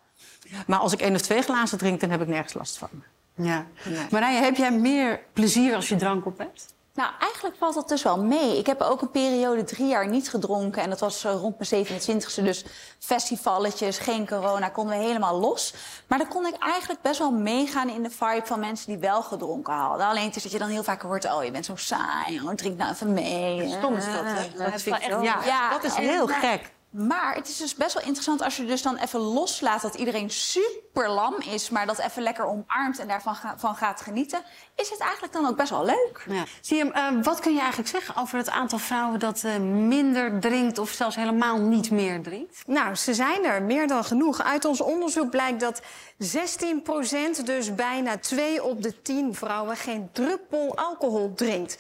[0.68, 2.90] Maar als ik één of twee glazen drink, dan heb ik nergens last van.
[3.36, 3.66] Ja.
[4.12, 6.74] Marije, heb jij meer plezier als je drank op hebt?
[7.00, 8.58] Nou, eigenlijk valt dat dus wel mee.
[8.58, 10.82] Ik heb ook een periode drie jaar niet gedronken.
[10.82, 12.43] En dat was eh, rond mijn 27e.
[12.43, 12.66] Dus
[13.00, 15.74] festivalletjes, geen corona, konden we helemaal los.
[16.08, 19.22] Maar dan kon ik eigenlijk best wel meegaan in de vibe van mensen die wel
[19.22, 20.06] gedronken hadden.
[20.08, 22.41] Alleen het is dat je dan heel vaak hoort, oh, je bent zo saai.
[22.41, 23.70] Oh, drink nou even mee.
[23.78, 24.64] Stom is dat, hè?
[24.64, 25.45] Eh, Dat vind ik echt-.
[25.45, 26.72] Ja, dat is heel gek.
[26.90, 30.30] Maar het is dus best wel interessant als je dus dan even loslaat dat iedereen
[30.30, 34.42] super lam is, maar dat even lekker omarmt en daarvan ga- van gaat genieten.
[34.76, 36.26] Is het eigenlijk dan ook best wel leuk?
[36.30, 36.44] Ja.
[36.62, 40.40] Zie je, eh, wat kun je eigenlijk zeggen over het aantal vrouwen dat eh, minder
[40.40, 42.64] drinkt of zelfs helemaal niet meer drinkt?
[42.68, 44.44] Nou, ze zijn er meer dan genoeg.
[44.44, 45.82] Uit ons onderzoek blijkt dat
[46.18, 51.78] 16% dus bijna 2 op de 10 vrouwen, geen druppel alcohol drinkt.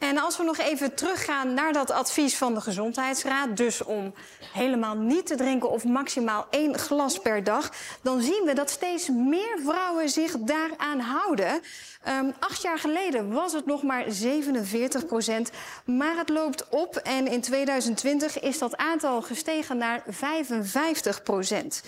[0.00, 4.14] En als we nog even teruggaan naar dat advies van de Gezondheidsraad, dus om
[4.52, 7.72] helemaal niet te drinken of maximaal één glas per dag,
[8.02, 11.60] dan zien we dat steeds meer vrouwen zich daaraan houden.
[12.02, 15.50] Ehm, acht jaar geleden was het nog maar 47 procent,
[15.84, 21.82] maar het loopt op en in 2020 is dat aantal gestegen naar 55 procent.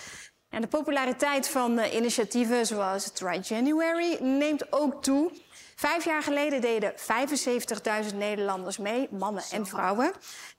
[0.52, 5.30] En de populariteit van eh, initiatieven zoals Try January neemt ook toe.
[5.82, 6.94] Vijf jaar geleden deden
[8.10, 10.12] 75.000 Nederlanders mee, mannen en vrouwen.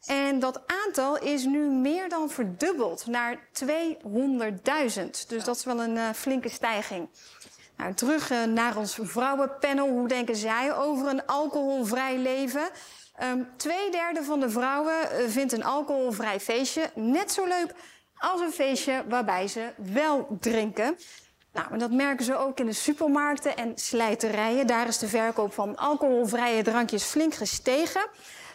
[0.05, 3.69] En dat aantal is nu meer dan verdubbeld naar 200.000.
[5.28, 7.09] Dus dat is wel een uh, flinke stijging.
[7.78, 9.88] Nou, terug uh, naar ons vrouwenpanel.
[9.88, 12.69] Hoe denken zij over een alcoholvrij leven?
[13.24, 17.74] Um, twee derde van de vrouwen uh, vindt een alcoholvrij feestje net zo leuk
[18.17, 20.97] als een feestje waarbij ze wel drinken.
[21.54, 24.68] Nou, dat merken ze ook in de supermarkten en slijterijen.
[24.68, 28.06] Daar is de verkoop van alcoholvrije drankjes flink gestegen.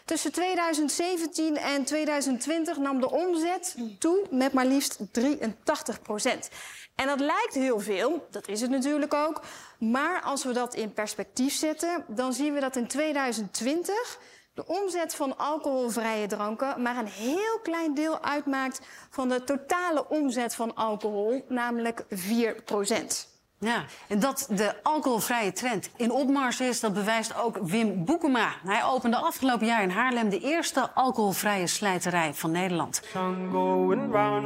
[0.05, 6.49] Tussen 2017 en 2020 nam de omzet toe met maar liefst 83 procent.
[6.95, 9.43] En dat lijkt heel veel, dat is het natuurlijk ook.
[9.79, 14.19] Maar als we dat in perspectief zetten, dan zien we dat in 2020
[14.59, 18.81] de omzet van alcoholvrije dranken maar een heel klein deel uitmaakt
[19.11, 23.29] van de totale omzet van alcohol, namelijk 4 procent.
[23.59, 28.53] Ja, en dat de alcoholvrije trend in opmars is, dat bewijst ook Wim Boekema.
[28.65, 33.03] Hij opende afgelopen jaar in Haarlem de eerste alcoholvrije slijterij van Nederland.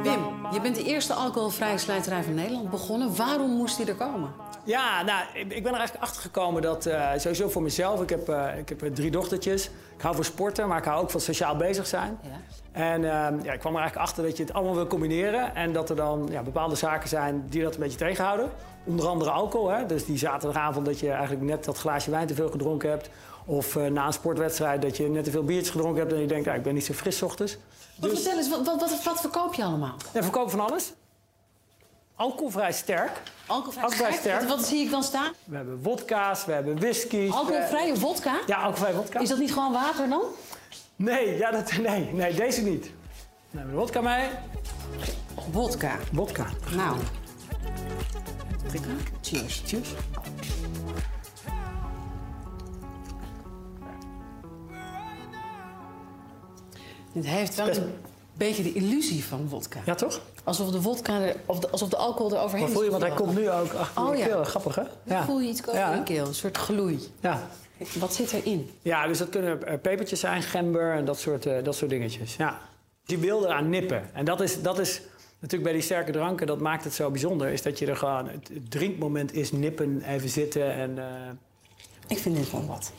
[0.01, 3.15] Wim, je bent de eerste alcoholvrije slijterij van Nederland begonnen.
[3.15, 4.33] Waarom moest die er komen?
[4.63, 8.01] Ja, nou, ik ik ben er eigenlijk achter gekomen dat uh, sowieso voor mezelf.
[8.01, 9.65] Ik heb, uh, ik heb drie dochtertjes.
[9.95, 12.19] Ik hou van sporten, maar ik hou ook van sociaal bezig zijn.
[12.21, 12.29] Ja.
[12.71, 13.07] En uh,
[13.43, 15.55] ja, ik kwam er eigenlijk achter dat je het allemaal wil combineren.
[15.55, 18.49] En dat er dan ja, bepaalde zaken zijn die dat een beetje tegenhouden.
[18.83, 19.69] Onder andere alcohol.
[19.69, 19.85] Hè?
[19.85, 23.09] Dus die zaterdagavond dat je eigenlijk net dat glaasje wijn te veel gedronken hebt.
[23.45, 26.13] Of na een sportwedstrijd dat je net te veel biertjes gedronken hebt.
[26.13, 27.57] En je denkt, ik ben niet zo fris 's ochtends.
[27.95, 28.11] Dus...
[28.11, 29.95] Vertel eens, wat, wat, wat, wat verkoop je allemaal?
[29.97, 30.93] Ja, we verkopen van alles.
[32.23, 33.21] Alcoholvrij sterk.
[33.45, 34.39] Alcoholvrij, Alcoholvrij sterk.
[34.39, 35.33] Wat, wat, zie ik dan staan?
[35.43, 37.29] We hebben wodka's, we hebben whisky.
[37.29, 38.39] Alcoholvrije wodka?
[38.47, 39.19] Ja, alcoholvrije wodka.
[39.19, 40.21] Is dat niet gewoon water dan?
[40.95, 42.91] Nee, ja, dat, nee, nee deze niet.
[43.51, 44.27] We hebben wodka mee.
[45.51, 45.97] Wodka?
[46.11, 46.45] Wodka.
[46.75, 46.97] Nou.
[49.21, 49.63] Cheers.
[49.65, 49.89] Cheers.
[57.13, 57.93] Het heeft wel een
[58.33, 59.81] beetje de illusie van wodka.
[59.85, 60.21] Ja, toch?
[60.43, 63.03] Alsof de wodka er, of de, alsof de alcohol er overheen Maar voel je, want
[63.03, 64.25] hij komt nu ook achter oh, je ja.
[64.25, 64.43] keel.
[64.43, 64.83] Grappig, hè?
[65.03, 65.25] Ja.
[65.25, 66.99] Voel je iets komen in je keel, een soort gloei.
[67.19, 67.47] Ja.
[67.99, 68.71] Wat zit erin?
[68.81, 72.35] Ja, dus dat kunnen uh, pepertjes zijn, gember en dat soort, uh, dat soort dingetjes.
[72.35, 72.59] Ja.
[73.05, 74.09] Die wil eraan nippen.
[74.13, 75.01] En dat is, dat is
[75.39, 77.47] natuurlijk bij die sterke dranken, dat maakt het zo bijzonder.
[77.47, 80.97] Is dat je er gewoon, het, het drinkmoment is nippen, even zitten en...
[80.97, 81.05] Uh...
[82.07, 82.91] Ik vind dit wel wat.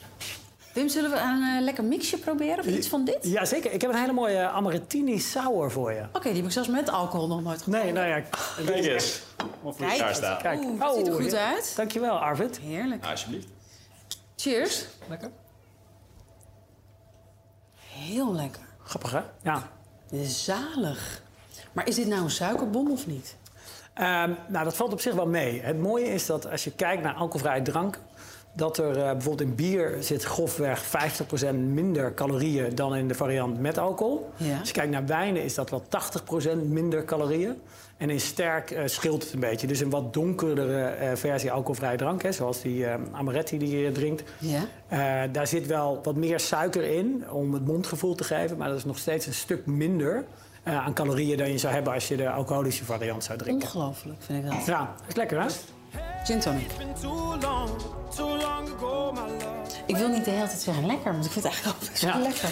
[0.74, 3.18] Wim, zullen we een uh, lekker mixje proberen of iets van dit?
[3.20, 3.72] Ja, zeker.
[3.72, 6.00] Ik heb een hele mooie Amaretini Sour voor je.
[6.00, 8.22] Oké, okay, die heb ik zelfs met alcohol nog nooit Nee, nou ja.
[8.66, 9.22] Kijk eens.
[9.62, 10.38] Of voor elkaar staan.
[10.38, 10.60] Kijk.
[10.60, 11.52] Oeh, dat ziet er goed ja.
[11.52, 11.72] uit.
[11.76, 12.58] Dankjewel, Arvid.
[12.58, 13.06] Heerlijk.
[13.06, 13.48] Alsjeblieft.
[14.36, 14.84] Cheers.
[15.08, 15.30] Lekker.
[17.76, 18.62] Heel lekker.
[18.82, 19.20] Grappig, hè?
[19.42, 19.70] Ja.
[20.22, 21.22] Zalig.
[21.72, 23.36] Maar is dit nou een suikerbom of niet?
[23.98, 25.60] Um, nou, dat valt op zich wel mee.
[25.60, 27.98] Het mooie is dat als je kijkt naar alcoholvrije drank
[28.56, 33.60] dat er uh, bijvoorbeeld in bier zit grofweg 50% minder calorieën dan in de variant
[33.60, 34.30] met alcohol.
[34.36, 34.58] Ja.
[34.58, 35.82] Als je kijkt naar wijnen is dat wel
[36.56, 37.56] 80% minder calorieën.
[37.96, 39.66] En in sterk uh, scheelt het een beetje.
[39.66, 44.22] Dus een wat donkerdere uh, versie alcoholvrije drank, hè, zoals die amaretti die je drinkt.
[44.38, 45.26] Ja.
[45.26, 48.56] daar zit wel wat meer suiker in om het mondgevoel te geven.
[48.56, 50.24] Maar dat is nog steeds een stuk minder
[50.62, 53.66] aan calorieën dan je zou hebben als je de alcoholische variant zou drinken.
[53.66, 54.66] Ongelooflijk vind ik dat.
[54.66, 55.46] Ja, is lekker hè?
[56.24, 56.70] Gin tonic.
[59.86, 62.02] Ik wil niet de hele tijd zeggen lekker, want ik vind het eigenlijk ook best
[62.02, 62.18] wel Ja.
[62.18, 62.48] lekker.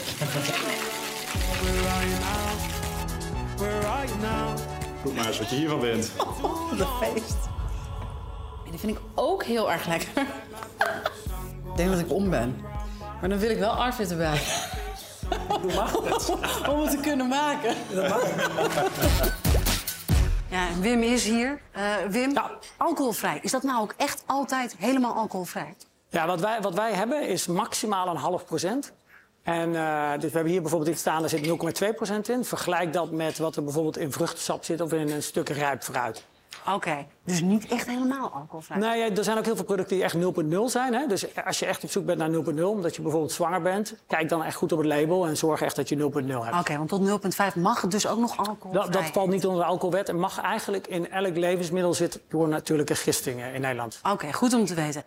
[5.04, 6.10] Roep maar eens wat je hiervan bent.
[6.42, 7.36] Oh, de feest.
[8.64, 10.08] En die vind ik ook heel erg lekker.
[11.70, 12.60] Ik denk dat ik om ben.
[13.20, 14.40] Maar dan wil ik wel Arvid erbij.
[16.70, 17.74] Om het te kunnen maken.
[20.52, 21.60] Ja, Wim is hier.
[21.70, 22.32] Eh, Wim,
[22.76, 23.38] alcoholvrij.
[23.42, 25.74] Is dat nou ook echt altijd helemaal alcoholvrij?
[26.08, 28.92] Ja, wat wij, wat wij hebben is maximaal een half procent.
[29.42, 32.44] En eh, dus we hebben hier bijvoorbeeld in staan, daar zit 0,2 procent in.
[32.44, 36.24] Vergelijk dat met wat er bijvoorbeeld in vruchtensap zit of in een stuk rijp fruit.
[36.74, 38.78] Oké, dus niet echt helemaal alcoholvrij.
[38.78, 40.20] Nee, ja, er zijn ook heel veel producten die echt 0,0
[40.64, 40.94] zijn.
[40.94, 41.06] Hè?
[41.06, 43.94] Dus als je echt op zoek bent naar 0,0, omdat je bijvoorbeeld zwanger bent...
[44.06, 46.58] kijk dan echt goed op het label en zorg echt dat je 0,0 hebt.
[46.58, 48.82] Oké, want tot 0,5 mag het dus ook nog alcoholvrij.
[48.82, 52.20] Dat, dat valt niet onder de alcoholwet en mag eigenlijk in elk levensmiddel zitten...
[52.28, 54.00] door natuurlijke gistingen in Nederland.
[54.10, 55.04] Oké, goed om te weten.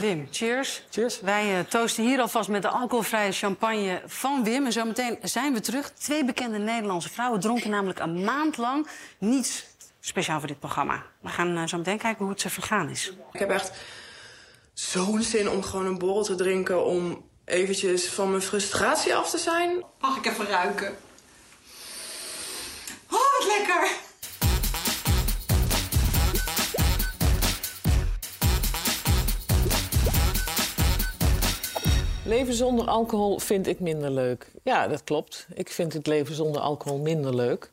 [0.00, 0.82] Wim, cheers.
[0.90, 1.20] Cheers.
[1.20, 4.64] Wij eh, toosten hier alvast met de alcoholvrije champagne van Wim.
[4.66, 5.90] En zometeen zijn we terug.
[5.90, 9.64] Twee bekende Nederlandse vrouwen dronken namelijk een maand lang niets
[10.08, 11.02] speciaal voor dit programma.
[11.20, 13.12] We gaan eh, zo meteen kijken hoe het ze vergaan is.
[13.32, 13.72] Ik heb echt
[14.72, 16.84] zo'n zin om gewoon een borrel te drinken...
[16.84, 19.84] om eventjes van mijn frustratie af te zijn.
[20.00, 20.96] Mag ik even ruiken?
[23.10, 24.06] Oh, wat lekker!
[32.24, 34.50] Leven zonder alcohol vind ik minder leuk.
[34.62, 35.46] Ja, dat klopt.
[35.54, 37.72] Ik vind het leven zonder alcohol minder leuk.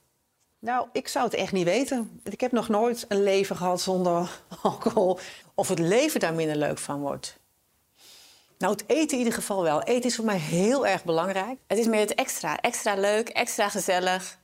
[0.60, 2.22] Nou, ik zou het echt niet weten.
[2.24, 5.20] Ik heb nog nooit een leven gehad zonder alcohol.
[5.54, 7.38] Of het leven daar minder leuk van wordt.
[8.58, 9.82] Nou, het eten in ieder geval wel.
[9.82, 11.60] Eten is voor mij heel erg belangrijk.
[11.68, 12.60] Het is meer het extra.
[12.60, 14.40] Extra leuk, extra gezellig.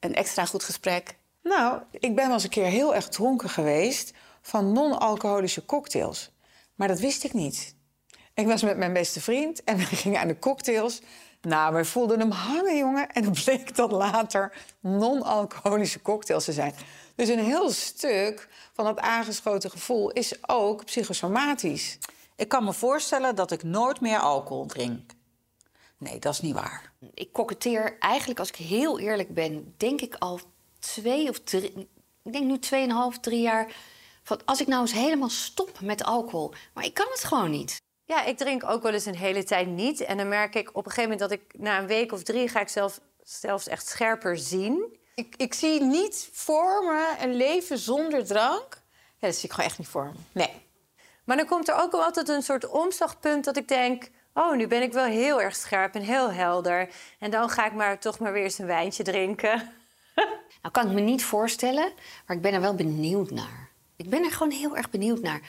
[0.00, 1.16] Een extra goed gesprek.
[1.42, 6.30] Nou, ik ben wel eens een keer heel erg dronken geweest van non-alcoholische cocktails.
[6.74, 7.74] Maar dat wist ik niet.
[8.34, 11.00] Ik was met mijn beste vriend en we gingen aan de cocktails.
[11.44, 13.08] Nou, we voelden hem hangen, jongen.
[13.08, 16.74] En het bleek dat later non-alcoholische cocktails te zijn.
[17.14, 21.98] Dus een heel stuk van dat aangeschoten gevoel is ook psychosomatisch.
[22.36, 25.10] Ik kan me voorstellen dat ik nooit meer alcohol drink.
[25.98, 26.92] Nee, dat is niet waar.
[27.14, 30.40] Ik koketteer eigenlijk, als ik heel eerlijk ben, denk ik al
[30.78, 31.88] twee of drie...
[32.22, 33.72] Ik denk nu tweeënhalf, drie jaar...
[34.22, 36.54] Van als ik nou eens helemaal stop met alcohol.
[36.74, 37.82] Maar ik kan het gewoon niet.
[38.06, 40.00] Ja, ik drink ook wel eens een hele tijd niet.
[40.00, 42.48] En dan merk ik op een gegeven moment dat ik na een week of drie...
[42.48, 44.98] ga ik zelf, zelfs echt scherper zien.
[45.14, 48.82] Ik, ik zie niet voor me een leven zonder drank.
[49.18, 50.18] Ja, dat zie ik gewoon echt niet voor me.
[50.32, 50.50] Nee.
[51.24, 54.10] Maar dan komt er ook wel altijd een soort omslagpunt dat ik denk...
[54.34, 56.88] oh, nu ben ik wel heel erg scherp en heel helder.
[57.18, 59.72] En dan ga ik maar toch maar weer eens een wijntje drinken.
[60.62, 61.92] Nou kan ik me niet voorstellen,
[62.26, 63.70] maar ik ben er wel benieuwd naar.
[63.96, 65.40] Ik ben er gewoon heel erg benieuwd naar.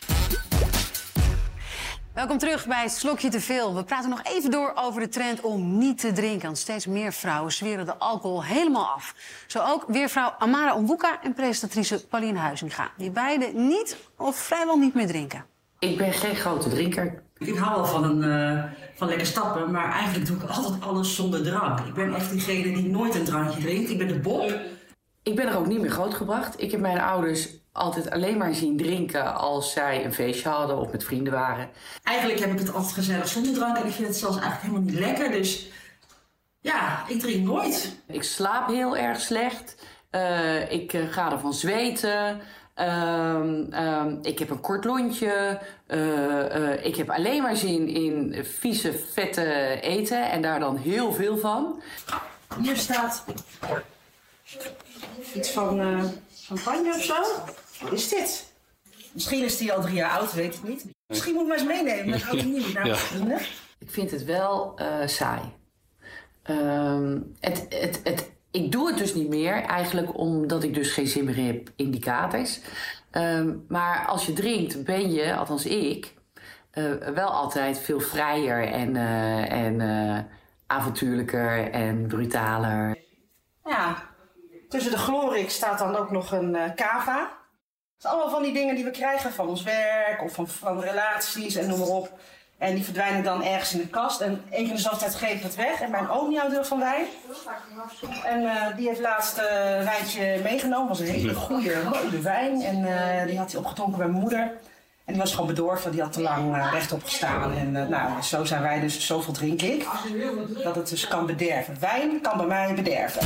[2.16, 3.76] Welkom terug bij Slokje te veel.
[3.76, 6.46] We praten nog even door over de trend om niet te drinken.
[6.46, 9.16] Want steeds meer vrouwen zweren de alcohol helemaal af.
[9.48, 12.92] Zo ook weervrouw Amara Ombuka en presentatrice Pauline Huizinga.
[12.98, 15.46] Die beide niet of vrijwel niet meer drinken.
[15.80, 17.24] Ik ben geen grote drinker.
[17.38, 18.64] Ik hou wel van, een, eh,
[18.96, 21.80] van lekker stappen, maar eigenlijk doe ik altijd alles zonder drank.
[21.80, 23.90] Ik ben echt diegene die nooit een drankje drinkt.
[23.90, 24.60] Ik ben de Bob.
[25.24, 26.62] Ik ben er ook niet meer grootgebracht.
[26.62, 30.92] Ik heb mijn ouders altijd alleen maar zien drinken als zij een feestje hadden of
[30.92, 31.70] met vrienden waren.
[32.04, 34.92] Eigenlijk heb ik het altijd gezellig zonder drank en ik vind het zelfs eigenlijk helemaal
[34.92, 35.32] niet lekker.
[35.32, 35.68] Dus
[36.60, 37.96] ja, ik drink nooit.
[38.08, 39.76] Ik slaap heel erg slecht.
[40.10, 42.42] Eh, ik eh, ga ervan zweten.
[42.74, 45.60] Ehm, ehm, ik heb een kort lontje.
[45.88, 51.38] Eh, ik heb alleen maar zin in vieze, vette eten en daar dan heel veel
[51.38, 51.82] van.
[52.62, 53.26] Hier staat
[55.34, 55.80] iets van
[56.46, 57.16] champagne of zo.
[57.82, 58.54] Wat is dit?
[59.12, 60.86] Misschien is die al drie jaar oud, weet ik niet.
[61.08, 62.72] Misschien moet ik maar eens meenemen met oud en nieuw.
[62.74, 62.96] Nou, Ja.
[62.96, 63.40] vrienden.
[63.80, 65.42] Ik vind het wel eh, saai.
[66.44, 71.08] Ehm, het, het, het, ik doe het dus niet meer, eigenlijk omdat ik dus geen
[71.08, 72.60] zin meer heb in die katers.
[73.12, 76.14] Ehm, maar als je drinkt, ben je, althans ik,
[76.72, 80.20] eh, wel altijd veel vrijer en, eh, en eh,
[80.68, 82.98] avontuurlijker en brutaler.
[83.66, 83.96] Ja,
[84.70, 87.32] tussen de Glorik staat dan ook nog een cava.
[87.96, 90.80] Het zijn allemaal van die dingen die we krijgen van ons werk of van, van
[90.80, 92.10] relaties en noem maar op.
[92.58, 94.22] En die verdwijnen dan ergens in de kast.
[94.22, 95.82] En één keer de zoveel tijd geef ik het weg.
[95.82, 97.06] En mijn oom die houdt heel van wijn.
[98.24, 100.88] En eh, die heeft laatst een wijntje meegenomen.
[100.88, 102.62] Dat was een hele goede rode wijn.
[102.62, 104.40] En eh, die had hij opgedronken bij mijn moeder.
[105.06, 105.92] En die was gewoon bedorven.
[105.92, 107.54] Die had te lang rechtop gestaan.
[107.54, 109.06] En eh, nou, zo zijn wij dus.
[109.06, 109.88] Zoveel drink ik.
[110.64, 111.78] Dat het dus kan bederven.
[111.80, 113.22] Wijn kan bij mij bederven.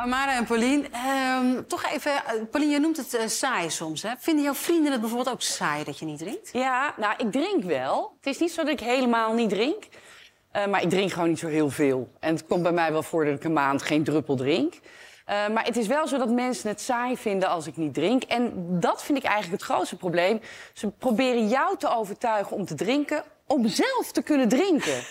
[0.00, 2.12] Amara en Pauline, ehm, toch even...
[2.12, 4.10] eh, Pauline, je noemt het eh, saai soms, hè?
[4.18, 6.50] Vinden jouw vrienden het bijvoorbeeld ook saai dat je niet drinkt?
[6.52, 8.12] Ja, nou, ik drink wel.
[8.16, 9.84] Het is niet zo dat ik helemaal niet drink.
[10.50, 12.10] Eh, maar ik drink gewoon niet zo heel veel.
[12.20, 14.74] En het komt bij mij wel voor dat ik een maand geen druppel drink.
[15.52, 18.22] Maar het is wel zo dat mensen het saai vinden als ik niet drink.
[18.22, 20.40] En dat vind ik eigenlijk het grootste probleem.
[20.72, 25.02] Ze proberen jou te overtuigen om te drinken, om zelf te kunnen drinken.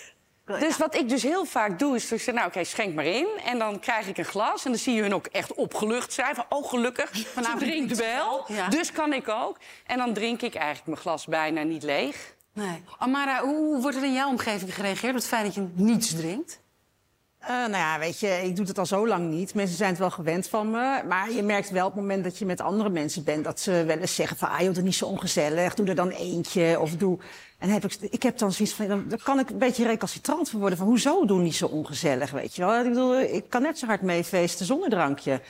[0.57, 3.27] Dus wat ik dus heel vaak doe, is dus nou oké, schenk maar in.
[3.45, 6.35] En dan krijg ik een glas en dan zie je hun ook echt opgelucht zijn.
[6.35, 8.45] Van, oh gelukkig, vanavond drinkt wel.
[8.47, 8.67] Ja.
[8.67, 9.57] Dus kan ik ook.
[9.85, 12.35] En dan drink ik eigenlijk mijn glas bijna niet leeg.
[12.53, 12.83] Nee.
[12.97, 16.61] Amara, hoe wordt er in jouw omgeving gereageerd op het feit dat je niets drinkt?
[17.39, 19.53] Eh, nou ja, weet je, ik doe het al zo lang niet.
[19.53, 21.03] Mensen zijn het wel gewend van me.
[21.07, 23.43] Maar je merkt wel op het moment dat je met andere mensen bent...
[23.43, 25.73] dat ze wel eens zeggen van, ah joh, dat is niet zo ongezellig.
[25.73, 26.79] Doe er dan eentje.
[26.79, 27.19] Of doe...
[27.59, 30.49] En heb ik, ik heb dan zoiets van, dan, dan kan ik een beetje recalcitrant
[30.49, 30.77] van worden.
[30.77, 32.79] Van hoezo doen die zo ongezellig, weet je wel?
[32.79, 35.41] Ik bedoel, ik kan net zo hard meefeesten zonder drankje.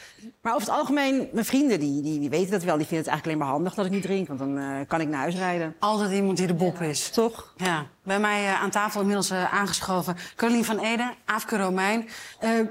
[0.42, 2.78] Maar over het algemeen, mijn vrienden, die, die, die weten dat wel.
[2.78, 4.28] Die vinden het eigenlijk alleen maar handig dat ik niet drink.
[4.28, 5.76] Want dan eh, kan ik naar huis rijden.
[5.80, 7.10] Altijd iemand die de bop is.
[7.10, 7.54] Toch?
[7.58, 7.86] Ja.
[8.04, 10.16] Bij mij eh, aan tafel inmiddels eh, aangeschoven.
[10.36, 12.10] Carolien van Ede, Aafke Romein.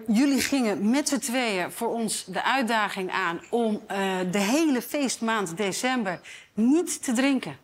[0.06, 3.40] Jullie gingen met z'n tweeën voor ons de uitdaging aan...
[3.50, 3.80] om
[4.30, 6.20] de hele feestmaand december
[6.54, 7.56] niet te drinken.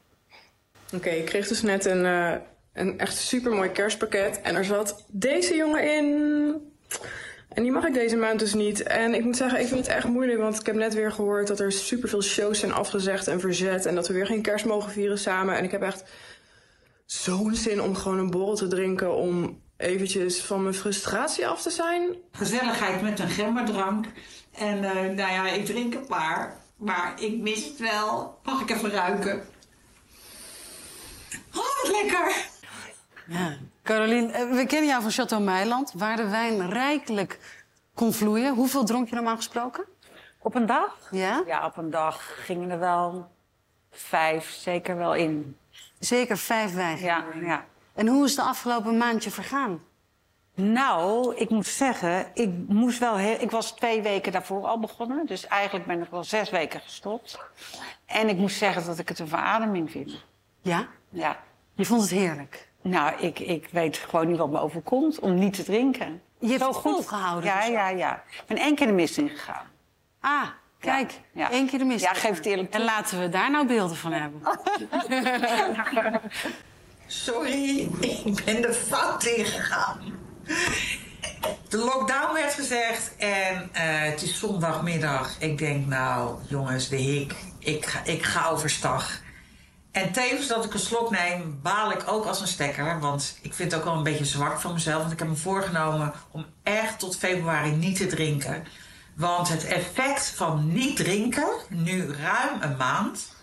[0.94, 2.34] Oké, ik kreeg dus net een, eh,
[2.72, 3.34] een echt
[3.72, 4.40] kerstpakket.
[4.40, 6.72] En er zat deze jongen in.
[7.48, 8.82] En die mag ik deze maand dus niet.
[8.82, 10.38] En ik moet zeggen, ik vind het echt moeilijk.
[10.38, 13.86] Want ik heb net weer gehoord dat er superveel shows zijn afgezegd en verzet.
[13.86, 15.56] En dat we weer geen kerst mogen vieren samen.
[15.56, 16.04] En ik heb echt
[17.06, 19.14] zo'n zin om gewoon een borrel te drinken.
[19.14, 22.16] Om eventjes van mijn frustratie af te zijn.
[22.32, 24.06] Gezelligheid met een gemmerdrank.
[24.58, 26.62] En eh, nou ja, ik drink een paar.
[26.76, 28.38] Maar ik mis het wel.
[28.42, 29.42] Mag ik even ruiken?
[31.54, 32.52] Oh, wat lekker!
[33.26, 33.56] Ja.
[33.82, 37.62] Carolien, eh, we kennen jou van Chateau Meiland, waar de wijn rijkelijk
[37.94, 38.54] kon vloeien.
[38.54, 39.84] Hoeveel dronk je normaal gesproken?
[40.38, 40.98] Op een dag?
[41.10, 41.42] Ja?
[41.46, 43.30] Ja, op een dag gingen er wel
[43.90, 45.56] vijf zeker wel in.
[45.98, 47.00] Zeker vijf wijn?
[47.00, 47.64] Ja, ja.
[47.94, 49.80] En hoe is de afgelopen maandje vergaan?
[50.54, 55.26] Nou, ik moet zeggen, ik moest wel heel, ik was twee weken daarvoor al begonnen.
[55.26, 57.38] Dus eigenlijk ben ik wel zes weken gestopt.
[58.06, 60.24] En ik moet zeggen dat ik het een verademing vind.
[60.62, 60.88] Ja?
[61.14, 61.38] Ja.
[61.74, 62.68] Je vond het heerlijk?
[62.82, 66.22] Nou, ik, ik weet gewoon niet wat me overkomt om niet te drinken.
[66.38, 67.68] Je hebt Zo het volgehouden Ja, dus?
[67.68, 68.22] ja, ja.
[68.30, 69.66] Ik ben één keer de mist ingegaan.
[70.20, 70.48] Ah,
[70.80, 71.50] kijk, Ja.
[71.50, 72.04] één keer de mist.
[72.04, 72.80] Ja, geef het eerlijk toe.
[72.80, 74.40] En laten we daar nou beelden van hebben.
[77.06, 77.88] Sorry,
[78.24, 79.98] ik ben de fout ingegaan.
[81.68, 85.36] De lockdown werd gezegd en eh, het is zondagmiddag.
[85.40, 89.22] Ik denk, nou jongens, de hik, ik ga, ik ga overstag.
[89.94, 93.00] En tevens dat ik een slok neem, baal ik ook als een stekker.
[93.00, 95.00] Want ik vind het ook wel een beetje zwak van mezelf.
[95.00, 98.66] Want ik heb me voorgenomen om echt tot februari niet te drinken.
[99.16, 103.34] Want het effect van niet drinken, nu ruim een maand,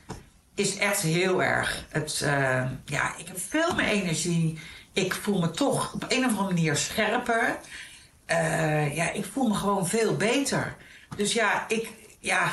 [0.56, 1.86] is echt heel erg.
[1.90, 4.60] Het, eh, ja, ik heb veel meer energie.
[4.94, 7.60] Ik voel me toch op een of andere manier scherper.
[8.26, 10.76] Eh, ja, ik voel me gewoon veel beter.
[11.16, 11.90] Dus ja, ik,
[12.20, 12.52] ja,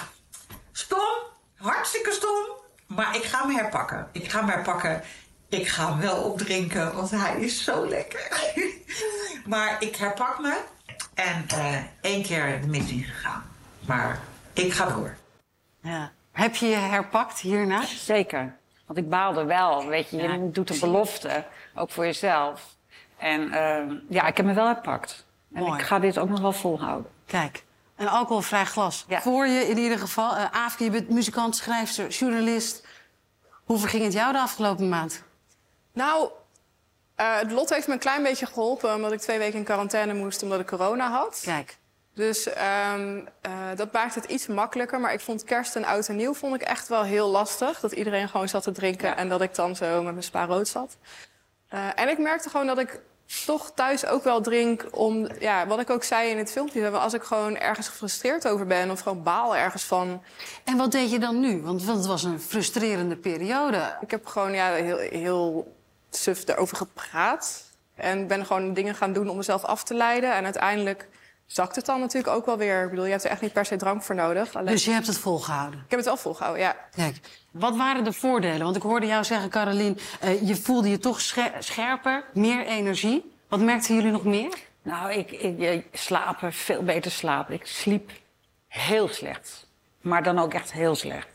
[0.72, 1.16] stom,
[1.56, 2.57] hartstikke stom.
[2.88, 4.08] Maar ik ga me herpakken.
[4.12, 5.02] Ik ga me herpakken.
[5.48, 8.52] Ik ga hem wel opdrinken, want hij is zo lekker.
[9.52, 10.60] maar ik herpak me.
[11.14, 13.42] En eh, één keer de mis ingegaan.
[13.86, 14.20] Maar
[14.52, 15.16] ik ga door.
[15.80, 16.12] Ja.
[16.32, 17.82] Heb je je herpakt hierna?
[17.86, 18.56] Zeker.
[18.86, 20.16] Want ik baalde wel, weet je.
[20.16, 22.76] Je doet een belofte, ook voor jezelf.
[23.16, 25.26] En ehm, ja, ik heb me wel herpakt.
[25.52, 25.78] En Mooi.
[25.78, 27.10] ik ga dit ook nog wel volhouden.
[27.26, 27.64] Kijk,
[27.98, 29.06] een alcoholvrij glas.
[29.08, 30.36] Voor je in ieder geval.
[30.36, 32.86] Uh, Aafke, je bent muzikant, schrijfster, journalist.
[33.64, 35.22] Hoe verging het jou de afgelopen maand?
[35.92, 36.30] Nou,
[37.14, 38.94] eh, het lot heeft me een klein beetje geholpen...
[38.94, 41.40] omdat ik twee weken in quarantaine moest omdat ik corona had.
[41.44, 41.76] Kijk.
[42.14, 45.00] Dus ehm, eh, dat maakt het iets makkelijker.
[45.00, 47.80] Maar ik vond kerst en oud en nieuw vond ik echt wel heel lastig.
[47.80, 50.68] Dat iedereen gewoon zat te drinken en dat ik dan zo met mijn spa rood
[50.68, 50.96] zat.
[51.94, 53.00] En ik merkte gewoon dat ik
[53.46, 55.28] toch thuis ook wel drink om...
[55.38, 56.90] Ja, wat ik ook zei in het filmpje.
[56.90, 60.22] Als ik gewoon ergens gefrustreerd over ben of gewoon baal ergens van...
[60.64, 61.62] En wat deed je dan nu?
[61.62, 63.96] Want het was een frustrerende periode.
[64.00, 65.76] Ik heb gewoon ja, heel, heel
[66.10, 67.64] suf erover gepraat.
[67.94, 70.34] En ben gewoon dingen gaan doen om mezelf af te leiden.
[70.34, 71.08] En uiteindelijk
[71.48, 72.82] zakt het dan natuurlijk ook wel weer.
[72.82, 74.54] Ik bedoel, je hebt er echt niet per se drank voor nodig.
[74.54, 74.72] Alleen...
[74.72, 75.78] Dus je hebt het volgehouden?
[75.78, 76.76] Ik heb het wel volgehouden, ja.
[76.94, 77.16] Kijk,
[77.50, 78.62] wat waren de voordelen?
[78.62, 83.32] Want ik hoorde jou zeggen, Carolien, uh, je voelde je toch scher scherper, meer energie.
[83.48, 84.58] Wat merkten jullie nog meer?
[84.82, 87.54] Nou, ik, ik, slapen, veel beter slapen.
[87.54, 88.10] Ik sliep
[88.68, 89.66] heel slecht.
[90.00, 91.28] Maar dan ook echt heel slecht.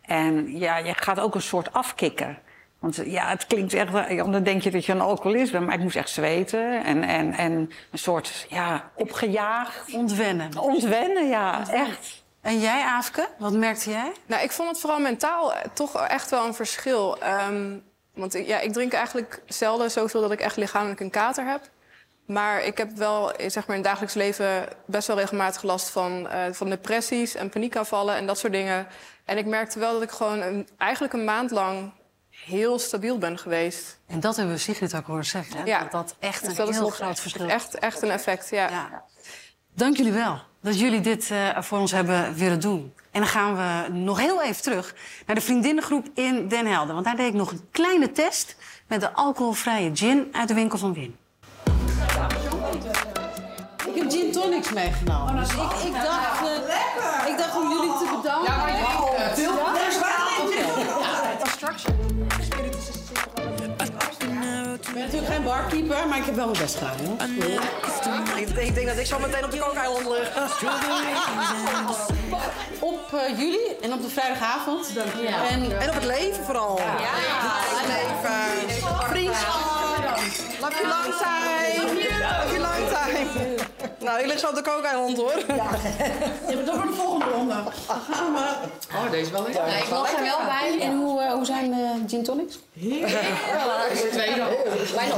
[0.00, 2.38] En ja, je gaat ook een soort afkicken.
[2.80, 3.92] Want ja, het klinkt echt...
[4.16, 6.84] Dan denk je dat je een alcoholist bent, maar ik moest echt zweten.
[6.84, 7.52] En, en, en
[7.90, 9.94] een soort, ja, opgejaagd.
[9.94, 10.58] Ontwennen.
[10.58, 12.22] Ontwennen, ja, echt.
[12.40, 14.12] En jij, Aafke, wat merkte jij?
[14.26, 17.18] Nou, ik vond het vooral mentaal toch echt wel een verschil.
[17.48, 17.82] Um,
[18.14, 21.60] want ik, ja, ik drink eigenlijk zelden zoveel dat ik echt lichamelijk een kater heb.
[22.26, 26.26] Maar ik heb wel zeg maar, in het dagelijks leven best wel regelmatig last van,
[26.26, 28.86] uh, van depressies en paniekaanvallen en dat soort dingen.
[29.24, 31.92] En ik merkte wel dat ik gewoon een, eigenlijk een maand lang
[32.50, 33.98] heel stabiel ben geweest.
[34.06, 35.64] En dat hebben we Sigrid ook horen zeggen, hè?
[35.64, 35.80] Ja.
[35.80, 37.52] Dat dat echt een Dus dat heel is groot verschil is.
[37.52, 38.68] Echt, echt een effect, ja.
[38.68, 39.04] ja.
[39.74, 42.94] Dank jullie wel dat jullie dit uh, voor ons hebben willen doen.
[43.10, 44.94] En dan gaan we nog heel even terug
[45.26, 46.94] naar de vriendinnengroep in Den Helder.
[46.94, 50.78] Want daar deed ik nog een kleine test met de alcoholvrije gin uit de winkel
[50.78, 51.16] van Win.
[53.86, 55.36] Ik heb gin tonics meegenomen.
[55.36, 58.52] Dus ik, ik, dacht, uh, ik dacht om jullie te bedanken.
[58.52, 59.70] Ja, maar veel ja?
[65.44, 66.96] Barkeeper, maar ik heb wel mijn best gedaan.
[67.04, 67.16] Hoor.
[68.36, 70.28] Ik, ik denk dat ik zo meteen op de kookeiland lig.
[72.80, 74.92] Op eh, jullie en op de vrijdagavond.
[75.22, 75.48] Ja.
[75.48, 76.78] En, En op het leven vooral.
[76.78, 76.84] Ja.
[76.86, 78.70] Het leven.
[79.08, 80.18] Vriendschap.
[80.60, 81.82] Love you long time.
[81.82, 83.59] Love you long time.
[84.00, 85.34] Nou, ik lig zo op de kookeiland hoor.
[85.46, 85.54] Ja.
[86.48, 87.54] Ja, maar dat wordt de volgende ronde.
[88.10, 88.54] Gaan we.
[88.94, 89.66] Oh, deze is wel lekker.
[89.66, 90.80] Ja, ik mag er wel bij.
[90.80, 92.58] En hoe, eh, hoe zijn de gin tonics?
[94.12, 94.56] Tweede.
[94.94, 95.16] Bijna.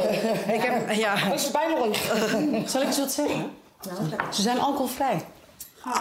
[0.53, 1.15] Ik heb, ja.
[1.29, 1.97] Dat is bijna op.
[2.67, 3.51] Zal ik eens wat zeggen?
[4.31, 5.25] Ze zijn alcoholvrij.
[5.85, 5.93] Ik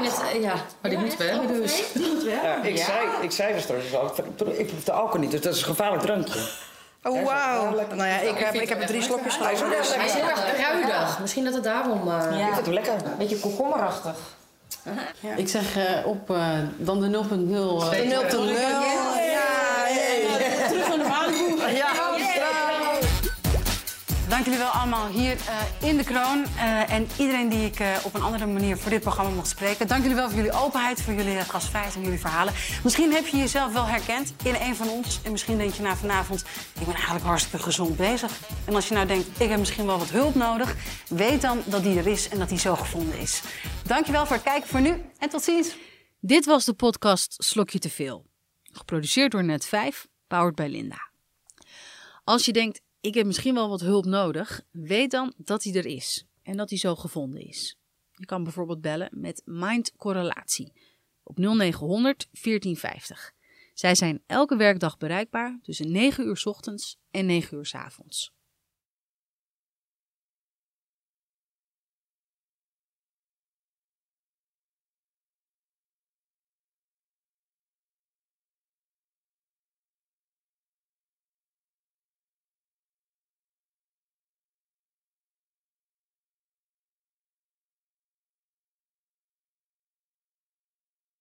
[0.00, 1.82] vind het, eh, ja, maar die moeten we hebben dus.
[2.24, 4.12] Ja, ik, Zei, ik zei dus straks al,
[4.56, 6.40] ik proef de alcohol niet, dus dat is een gevaarlijk drankje.
[7.06, 7.74] Oh, wauw.
[7.94, 9.70] Nou ja, ik heb, ik heb er drie slokjes genomen.
[9.78, 11.18] dus- Hij is heel erg kruidig.
[11.20, 12.08] Misschien dat het daarom...
[12.08, 12.14] uh,
[12.48, 12.92] Ik vind hem lekker.
[12.92, 14.14] Een beetje komkommerachtig.
[15.36, 16.46] Ik zeg eh, op uh,
[16.76, 17.14] dan de 0.0.
[17.20, 18.26] Uh, De
[19.20, 19.25] 0.0.
[24.36, 26.44] Dank jullie wel allemaal hier uh, in de kroon.
[26.56, 29.88] Uh, en iedereen die ik uh, op een andere manier voor dit programma mocht spreken.
[29.88, 32.52] Dank jullie wel voor jullie openheid, voor jullie gastvrijheid en jullie verhalen.
[32.82, 35.20] Misschien heb je jezelf wel herkend in een van ons.
[35.22, 36.40] En misschien denk je na vanavond,
[36.80, 38.32] ik ben eigenlijk hartstikke gezond bezig.
[38.64, 40.74] En als je nou denkt, ik heb misschien wel wat hulp nodig.
[41.08, 43.42] Weet dan dat die er is en dat die zo gevonden is.
[43.84, 45.76] Dank je wel voor het kijken voor nu en tot ziens.
[46.20, 48.26] Dit was de podcast Slokje te veel.
[48.62, 51.08] Geproduceerd door Net5, powered by Linda.
[52.24, 55.86] Als je denkt, ik heb misschien wel wat hulp nodig, weet dan dat die er
[55.86, 57.78] is en dat die zo gevonden is.
[58.12, 60.72] Je kan bijvoorbeeld bellen met Mind Correlatie
[61.22, 63.32] op 0900 1450.
[63.74, 68.34] Zij zijn elke werkdag bereikbaar tussen 9 uur ochtends en 9 uur avonds.